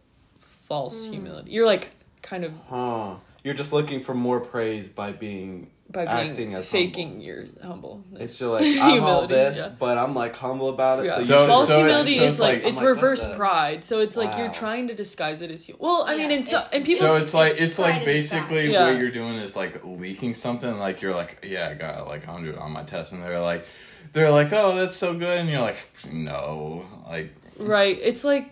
[0.66, 1.10] false Mm.
[1.12, 1.50] humility.
[1.50, 1.90] You're like
[2.22, 3.16] kind of Huh.
[3.42, 7.24] You're just looking for more praise by being by being acting as faking humble.
[7.24, 8.04] your humble.
[8.14, 9.72] It's just like I'm all this, yeah.
[9.78, 11.06] but I'm like humble about it.
[11.06, 11.14] Yeah.
[11.14, 13.34] So, you So- false so it- humility so is like, like- it's like, reverse the-
[13.34, 13.82] pride.
[13.82, 15.76] So it's like you're trying to disguise it as you.
[15.78, 17.06] Well, I mean, Yeah, and so, and people.
[17.06, 18.84] So it's like It's it's like pride in basically Yeah.
[18.90, 20.78] what you're doing is like leaking something.
[20.78, 23.66] Like you're like, yeah, I got like hundred on my test, and they're like,
[24.12, 25.78] they're like, oh, that's so good, and you're like,
[26.10, 27.98] no, like right.
[28.00, 28.48] It's like,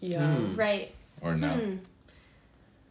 [0.00, 0.36] yeah.
[0.36, 0.54] Hmm.
[0.56, 0.94] Right.
[1.20, 1.48] or no.
[1.48, 1.76] Hmm.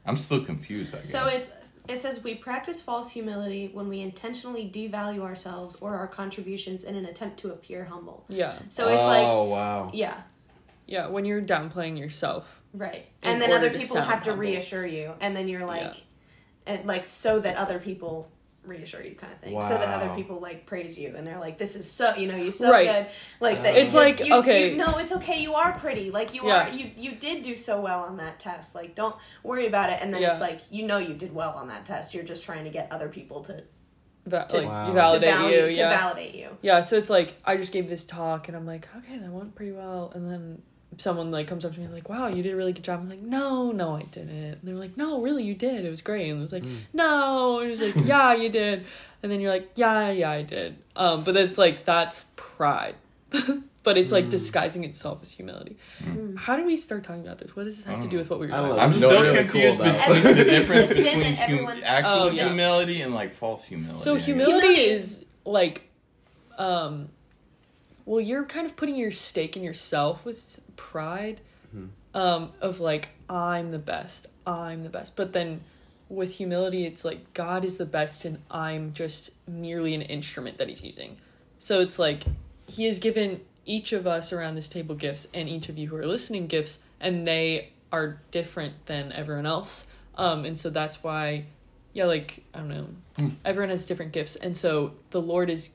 [0.05, 0.93] I'm still confused.
[0.93, 1.11] I guess.
[1.11, 1.51] So it's
[1.89, 6.95] it says we practice false humility when we intentionally devalue ourselves or our contributions in
[6.95, 8.25] an attempt to appear humble.
[8.29, 8.59] Yeah.
[8.69, 9.89] So it's like oh wow.
[9.93, 10.21] yeah,
[10.85, 11.07] Yeah.
[11.07, 12.61] When you're downplaying yourself.
[12.73, 13.07] right.
[13.23, 14.41] And then other people sound have to humble.
[14.41, 15.95] reassure you and then you're like
[16.67, 18.31] and like so that other people
[18.63, 19.59] reassure you kind of thing.
[19.61, 22.35] So that other people like praise you and they're like this is so you know,
[22.35, 22.87] you're so Right.
[22.87, 23.07] good.
[23.39, 24.71] Like uh, that It's you- like, you- okay.
[24.71, 25.41] you, no, it's okay.
[25.41, 26.11] You are pretty.
[26.11, 26.67] Like you Yeah.
[26.67, 28.75] are you you did do so well on that test.
[28.75, 30.31] Like don't worry about it and then Yeah.
[30.31, 32.13] it's like you know you did well on that test.
[32.13, 33.63] You're just trying to get other people to
[34.25, 34.85] Va- To- like Wow.
[34.87, 35.75] to validate value, you.
[35.77, 36.49] to validate you.
[36.61, 36.81] yeah.
[36.81, 39.71] So it's like I just gave this talk and I'm like, okay, that went pretty
[39.71, 40.11] well.
[40.13, 40.61] And then
[40.97, 42.99] someone like comes up to me like, wow, you did a really good job.
[43.01, 44.29] I'm like, no, no, I didn't.
[44.29, 45.85] And they're like, no, really, you did.
[45.85, 46.29] It was great.
[46.29, 46.63] And it was like,
[46.93, 47.59] no.
[47.59, 48.85] And it was like, yeah, you did.
[49.23, 50.77] And then you're like, yeah, yeah, I did.
[50.95, 52.95] Um, but it's like that's pride.
[53.83, 55.77] but it's like disguising itself as humility.
[56.37, 57.55] How do we start talking about this?
[57.55, 58.79] What does this have to do with what we were talking about?
[58.79, 58.91] I'm about?
[58.91, 62.47] You still what really confused cool between the difference the between hum- actual Oh, yes.
[62.49, 63.99] humility and like false humility.
[63.99, 65.89] So humility Humility is like,
[66.57, 67.09] um,
[68.09, 71.41] well, you're kind of putting your stake in yourself with pride,
[72.15, 75.15] um, of like I'm the best, I'm the best.
[75.15, 75.61] But then
[76.09, 80.67] with humility, it's like God is the best, and I'm just merely an instrument that
[80.69, 81.17] He's using.
[81.59, 82.23] So it's like
[82.65, 85.95] He has given each of us around this table gifts, and each of you who
[85.95, 89.85] are listening gifts, and they are different than everyone else.
[90.15, 91.45] Um, and so that's why
[91.93, 95.71] yeah like i don't know everyone has different gifts and so the lord is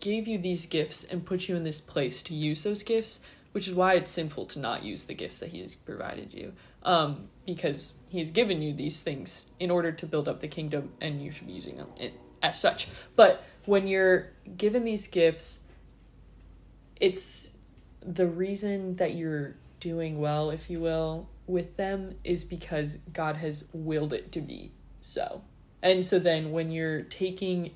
[0.00, 3.20] gave you these gifts and put you in this place to use those gifts
[3.52, 6.52] which is why it's sinful to not use the gifts that he has provided you
[6.82, 11.22] um, because he's given you these things in order to build up the kingdom and
[11.22, 11.88] you should be using them
[12.42, 12.88] as such.
[13.16, 15.60] But when you're given these gifts
[17.00, 17.50] it's
[18.00, 23.64] the reason that you're doing well if you will with them is because god has
[23.72, 25.42] willed it to be so.
[25.82, 27.70] And so then when you're taking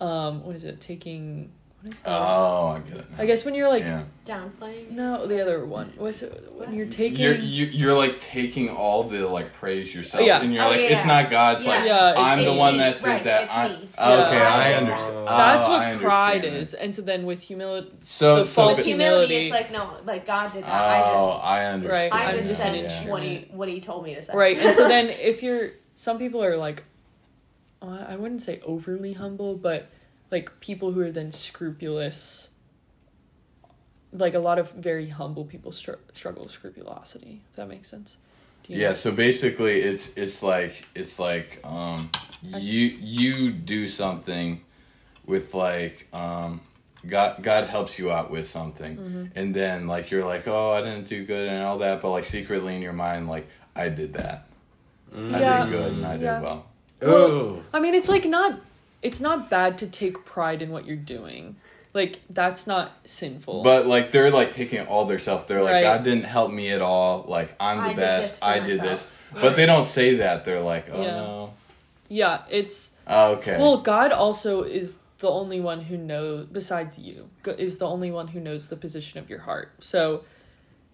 [0.00, 1.50] um what is it taking
[1.82, 3.10] what is that Oh, I get it.
[3.10, 3.22] now.
[3.22, 4.04] i guess when you're like yeah.
[4.26, 4.90] Downplaying.
[4.92, 9.04] no the other one what's it, when you're taking You're you, you're like taking all
[9.04, 10.40] the like praise yourself, Yeah.
[10.40, 11.20] and you're Oh, like, yeah, it's yeah.
[11.22, 11.66] not God's.
[11.66, 12.58] Like, Yeah, it's I'm the me.
[12.58, 13.44] one that did Right, that.
[13.44, 13.74] it's I, me.
[13.74, 14.54] Okay, Yeah.
[14.54, 14.76] I Yeah.
[14.78, 15.28] understand.
[15.28, 18.78] that's Oh, what I pride is and so then with humility So, the so false
[18.78, 19.44] but- humility, humility.
[19.44, 20.72] it's like no, like God did Oh, that.
[20.72, 22.12] I just I understand.
[22.12, 23.10] Right, I I'm just just said an yeah.
[23.10, 24.32] what he what he told me to say.
[24.34, 26.82] right and so then if you're some people are like
[27.82, 29.88] uh, i wouldn't say overly humble but
[30.30, 32.48] like people who are then scrupulous
[34.12, 38.16] like a lot of very humble people str- struggle with scrupulosity if that makes sense
[38.68, 38.94] Yeah, know?
[38.94, 42.10] so basically it's it's like it's like um
[42.42, 44.60] you you do something
[45.26, 46.60] with like um
[47.06, 49.24] God God helps you out with something Mm-hmm.
[49.34, 52.24] and then like you're like, "Oh, I didn't do good" and all that, but like
[52.24, 53.46] secretly in your mind like
[53.76, 54.46] I did that.
[55.12, 55.64] I Yeah.
[55.64, 56.34] did good and I Yeah.
[56.36, 56.66] did well.
[57.04, 57.62] Oh.
[57.72, 58.60] I mean, it's like not.
[59.02, 61.56] It's not bad to take pride in what you're doing.
[61.92, 63.62] Like that's not sinful.
[63.62, 65.46] But like they're like taking all their self.
[65.46, 65.82] They're like, Right.
[65.82, 67.24] God didn't help me at all.
[67.28, 68.32] Like I'm the I best.
[68.32, 69.06] this for I did this.
[69.34, 70.44] But they don't say that.
[70.44, 71.10] They're like, oh Yeah.
[71.10, 71.52] no.
[72.08, 73.58] yeah, it's Oh, okay.
[73.58, 78.28] well, God also is the only one who knows besides you is the only one
[78.28, 79.72] who knows the position of your heart.
[79.80, 80.24] So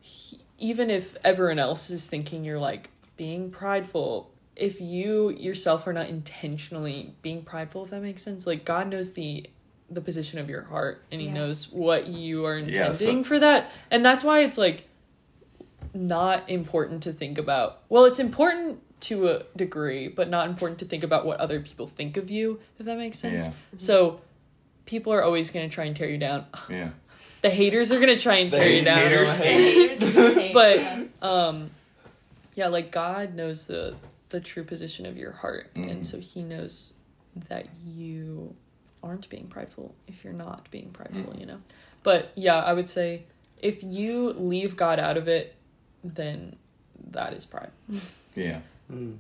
[0.01, 5.93] he, even if everyone else is thinking you're like being prideful, if you yourself are
[5.93, 9.47] not intentionally being prideful, if that makes sense, like God knows the
[9.93, 11.35] the position of your heart and he Yeah.
[11.35, 13.71] knows what you are Yeah, so- intending for that.
[13.91, 14.85] And that's why it's like
[15.93, 17.81] not important to think about.
[17.89, 21.89] Well, it's important to a degree, but not important to think about what other people
[21.89, 23.47] think of you, if that makes sense.
[23.47, 23.53] Yeah.
[23.79, 24.21] So
[24.87, 26.45] people are always going to try and tear you down.
[26.71, 26.91] yeah.
[27.43, 28.99] The haters are going to try and The tear you down.
[28.99, 31.71] haters Haters, But um
[32.55, 33.95] yeah, like God knows the
[34.31, 35.91] the true position of your heart Mhm.
[35.91, 36.95] and so he knows
[37.49, 38.55] that you
[39.03, 41.61] aren't being prideful if you're not being prideful, you know.
[42.03, 43.25] But yeah, I would say
[43.61, 45.55] if you leave God out of it,
[46.03, 46.57] then
[47.11, 47.71] that is pride.
[48.37, 48.61] Yeah.
[48.91, 49.19] Mm.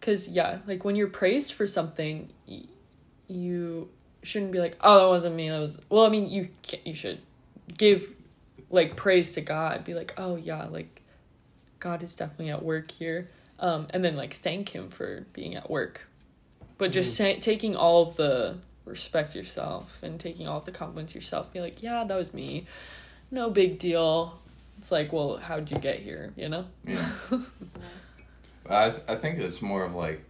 [0.00, 2.62] Cuz yeah, like when you're praised for something, y-
[3.28, 3.90] you
[4.22, 5.48] shouldn't be like, "Oh, that wasn't me.
[5.50, 7.20] That was." Well, I mean, you ca you should
[7.76, 8.08] give
[8.70, 9.84] like praise to God.
[9.84, 11.02] Be like, "Oh yeah, like
[11.80, 13.28] God is definitely at work here."
[13.58, 16.06] Um and then like thank him for being at work.
[16.78, 21.14] But just say, taking all of the respect yourself and taking all of the compliments
[21.14, 22.66] yourself, be like, "Yeah, that was me.
[23.30, 24.38] No big deal."
[24.78, 26.66] It's like, "Well, how'd you get here?" you know?
[26.84, 27.08] Yeah.
[28.68, 30.22] I I think it's more of like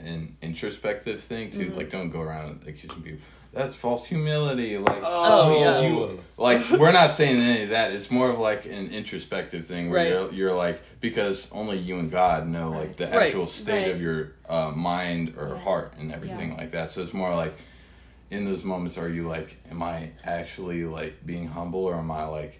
[0.00, 1.66] an introspective thing too.
[1.66, 1.76] Mm-hmm.
[1.76, 3.20] Like, don't go around accusing people.
[3.52, 4.78] That's false humility.
[4.78, 5.80] Like, Oh, yeah.
[5.82, 7.92] you, like we're not saying any of that.
[7.92, 10.08] It's more of like an introspective thing where Right.
[10.08, 13.26] you're you're like because only you and God know like the Right.
[13.26, 13.94] actual state Right.
[13.94, 15.58] of your uh, mind or Yeah.
[15.58, 16.56] heart and everything Yeah.
[16.56, 16.92] like that.
[16.92, 17.54] So it's more like
[18.30, 22.24] in those moments, are you like, am I actually like being humble or am I
[22.24, 22.58] like,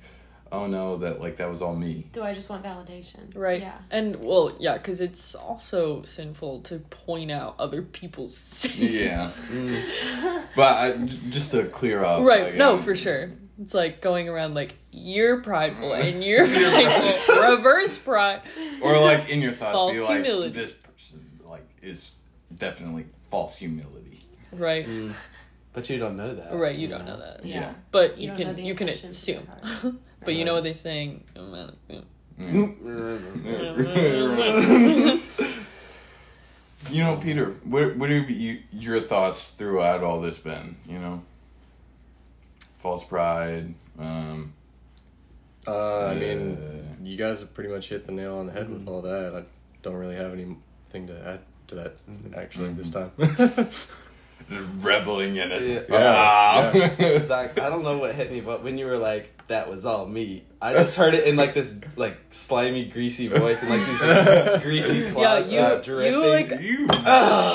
[0.53, 2.07] oh no, that like that was all me.
[2.12, 3.34] Do I just want validation?
[3.34, 3.61] Right.
[3.62, 3.78] Yeah.
[3.90, 8.94] And well, yeah, because it's also sinful to point out other people's sins.
[8.94, 9.28] Yeah.
[9.50, 10.44] Mm.
[10.55, 12.44] But I, j- just to clear up, Right.
[12.44, 13.32] like, no, um, for sure.
[13.61, 17.57] It's like going around like you're prideful and you're prideful.
[17.57, 18.42] Reverse pride.
[18.82, 20.53] or like in your thoughts, False be like, humility.
[20.53, 22.12] this person like is
[22.55, 24.18] definitely false humility.
[24.53, 24.86] Right.
[24.86, 25.14] Mm.
[25.72, 26.53] But you don't know that.
[26.55, 26.76] Right.
[26.76, 27.46] You don't know that.
[27.46, 27.61] Yeah.
[27.61, 27.74] Yeah.
[27.90, 29.46] But You you, can the you can assume.
[30.23, 30.27] Their heart.
[30.27, 31.25] but you know what they're saying.
[31.37, 31.73] Oh, man.
[32.39, 32.53] yeah.
[36.91, 40.77] You know, Peter, what what have you, your thoughts throughout all this been?
[40.87, 41.23] You know,
[42.81, 43.75] false pride.
[43.99, 44.53] Um,
[45.66, 48.68] Uh, I mean, uh, you guys have pretty much hit the nail on the head
[48.68, 49.33] with all that.
[49.35, 49.45] I
[49.83, 52.01] don't really have anything to add to that
[52.37, 53.12] actually this time.
[54.80, 55.86] reveling in it.
[55.88, 55.97] Yeah.
[57.01, 57.18] Ah.
[57.20, 60.07] Zach, I don't know what hit me, but when you were like, "That was all
[60.07, 64.62] me," I just heard it in like this, like slimy, greasy voice, and like these
[64.62, 66.88] greasy claws you- uh, you, like- you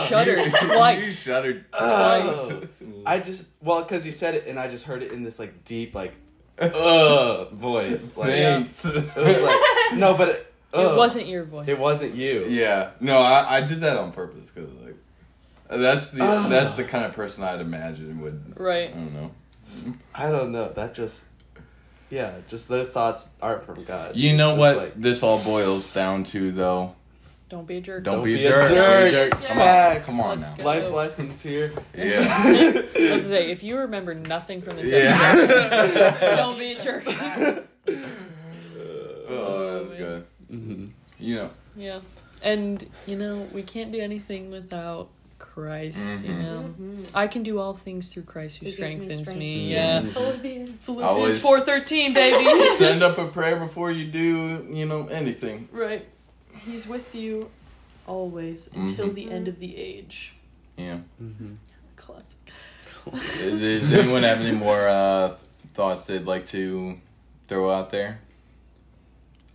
[0.08, 1.22] Shuddered You twice.
[1.22, 2.50] shuddered Oh.
[2.50, 2.70] twice.
[3.06, 5.64] I just well, because you said it, and I just heard it in this like
[5.66, 6.14] deep, like,
[6.60, 8.16] uh, voice.
[8.18, 8.84] Like, Thanks.
[8.86, 11.68] it was like no, but it, It wasn't your voice.
[11.68, 12.46] It wasn't you.
[12.48, 14.96] Yeah, no, I, I did that on purpose because like
[15.70, 16.48] that's the Ah.
[16.48, 18.90] that's the kind of person I'd imagine would Right.
[18.90, 19.32] I don't know.
[20.16, 20.70] I don't know.
[20.70, 21.26] That just,
[22.10, 24.16] yeah, just those thoughts aren't from God.
[24.16, 26.96] You know It's what like- this all boils down to though?
[27.50, 28.04] Don't be a jerk.
[28.04, 28.70] Don't, Don't be, be a a jerk.
[28.72, 28.76] jerk.
[28.78, 29.42] Don't be a jerk.
[29.48, 30.56] Come on, come on now.
[30.58, 30.64] go.
[30.66, 31.72] Life lessons here.
[31.96, 32.20] Yeah.
[32.44, 35.18] I was say, if you remember nothing from this Yeah.
[35.18, 37.04] episode, don't be a jerk.
[39.30, 39.98] oh, that's man.
[39.98, 40.26] good.
[40.52, 40.90] Mhm.
[41.20, 41.50] You know.
[41.76, 42.00] yeah.
[42.44, 45.10] And, you know, we can't do anything without
[45.62, 46.42] Christ, you Mhm.
[46.44, 46.74] know.
[46.80, 47.06] Mhm.
[47.16, 49.40] I can do all things through Christ who Who gives me strengthens strength.
[49.40, 49.72] me.
[49.74, 50.02] Yeah.
[50.06, 50.70] Philippians.
[50.82, 52.46] Philippians Always- 4.13, baby.
[52.78, 55.68] Send up a prayer before you do, you know, anything.
[55.72, 56.06] right.
[56.64, 57.50] He's with you
[58.06, 59.16] always until Mhm.
[59.16, 60.34] the end of the age.
[60.78, 61.00] Yeah.
[61.22, 61.56] Mhm.
[61.96, 62.38] Classic.
[63.12, 65.38] Does anyone have any more uh,
[65.74, 67.00] thoughts they'd like to
[67.48, 68.20] throw out there?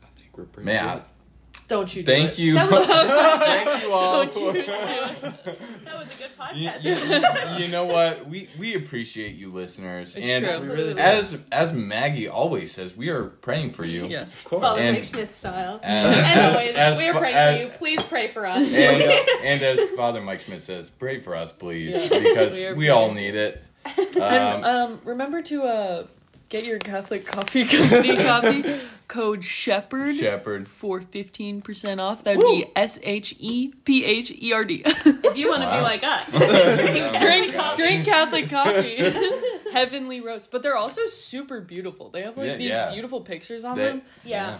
[0.03, 1.03] I think we're pretty Man, good.
[1.03, 1.03] I,
[1.73, 2.39] Don't you do Thank it.
[2.39, 2.55] you.
[2.55, 4.25] That was- Thank you all.
[4.27, 4.67] Don't you do it.
[4.67, 7.59] That was a good podcast.
[7.59, 8.29] you- you know what?
[8.29, 10.15] We we appreciate you listeners.
[10.15, 10.55] It's and true.
[10.55, 11.01] Absolutely.
[11.03, 14.07] as as Maggie always says, we are praying for you.
[14.07, 14.43] Yes.
[14.43, 15.81] Father And- Mike Schmitz style.
[15.83, 17.69] And And as- always, as we are praying as- for you.
[17.79, 18.59] Please pray for us.
[18.59, 19.03] And,
[19.45, 22.09] and as Father Mike Schmitz says, pray for us, please, Yeah.
[22.09, 23.63] because We we, all need it.
[23.87, 26.07] And Um, um, remember to uh,
[26.53, 30.69] get your Catholic Coffee Company coffee code Shepherd Shepherd.
[30.69, 32.25] for fifteen percent off.
[32.25, 34.83] That would be S H E P H E R D.
[34.85, 35.83] if you want to be Wow.
[35.83, 38.97] like us, Oh Drink, drink Catholic coffee.
[39.73, 42.11] Heavenly roast, but they're also super beautiful.
[42.11, 42.93] They have like Yeah, these yeah.
[42.93, 44.03] beautiful pictures on They- them.
[44.25, 44.59] Yeah.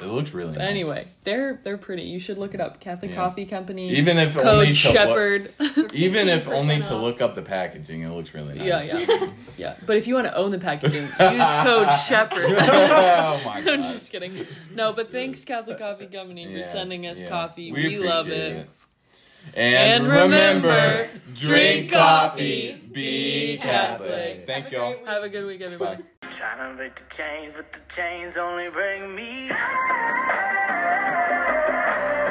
[0.00, 0.70] It looks really But nice.
[0.70, 2.02] anyway, they're they're pretty.
[2.04, 2.78] You should look it up.
[2.80, 3.16] Catholic Yeah.
[3.16, 3.90] Coffee Company.
[3.96, 5.52] Even if only code to Shepherd.
[5.58, 8.66] Look, even if 15% only to look up the packaging, it looks really nice.
[8.92, 9.74] yeah, yeah, yeah.
[9.84, 12.46] But if you want to own the packaging, use code Shepherd.
[12.46, 13.68] oh my god.
[13.68, 14.46] I'm just kidding.
[14.74, 17.28] No, but thanks Catholic Coffee Company for sending us yeah.
[17.28, 17.72] coffee.
[17.72, 18.68] We, love appreciate it.
[19.54, 24.44] And, and remember, remember, drink coffee, be Catholic.
[24.46, 24.96] Thank y'all.
[25.04, 26.02] Have a good week, everybody.
[26.20, 29.50] Trying to break the chains, but the chains only bring me.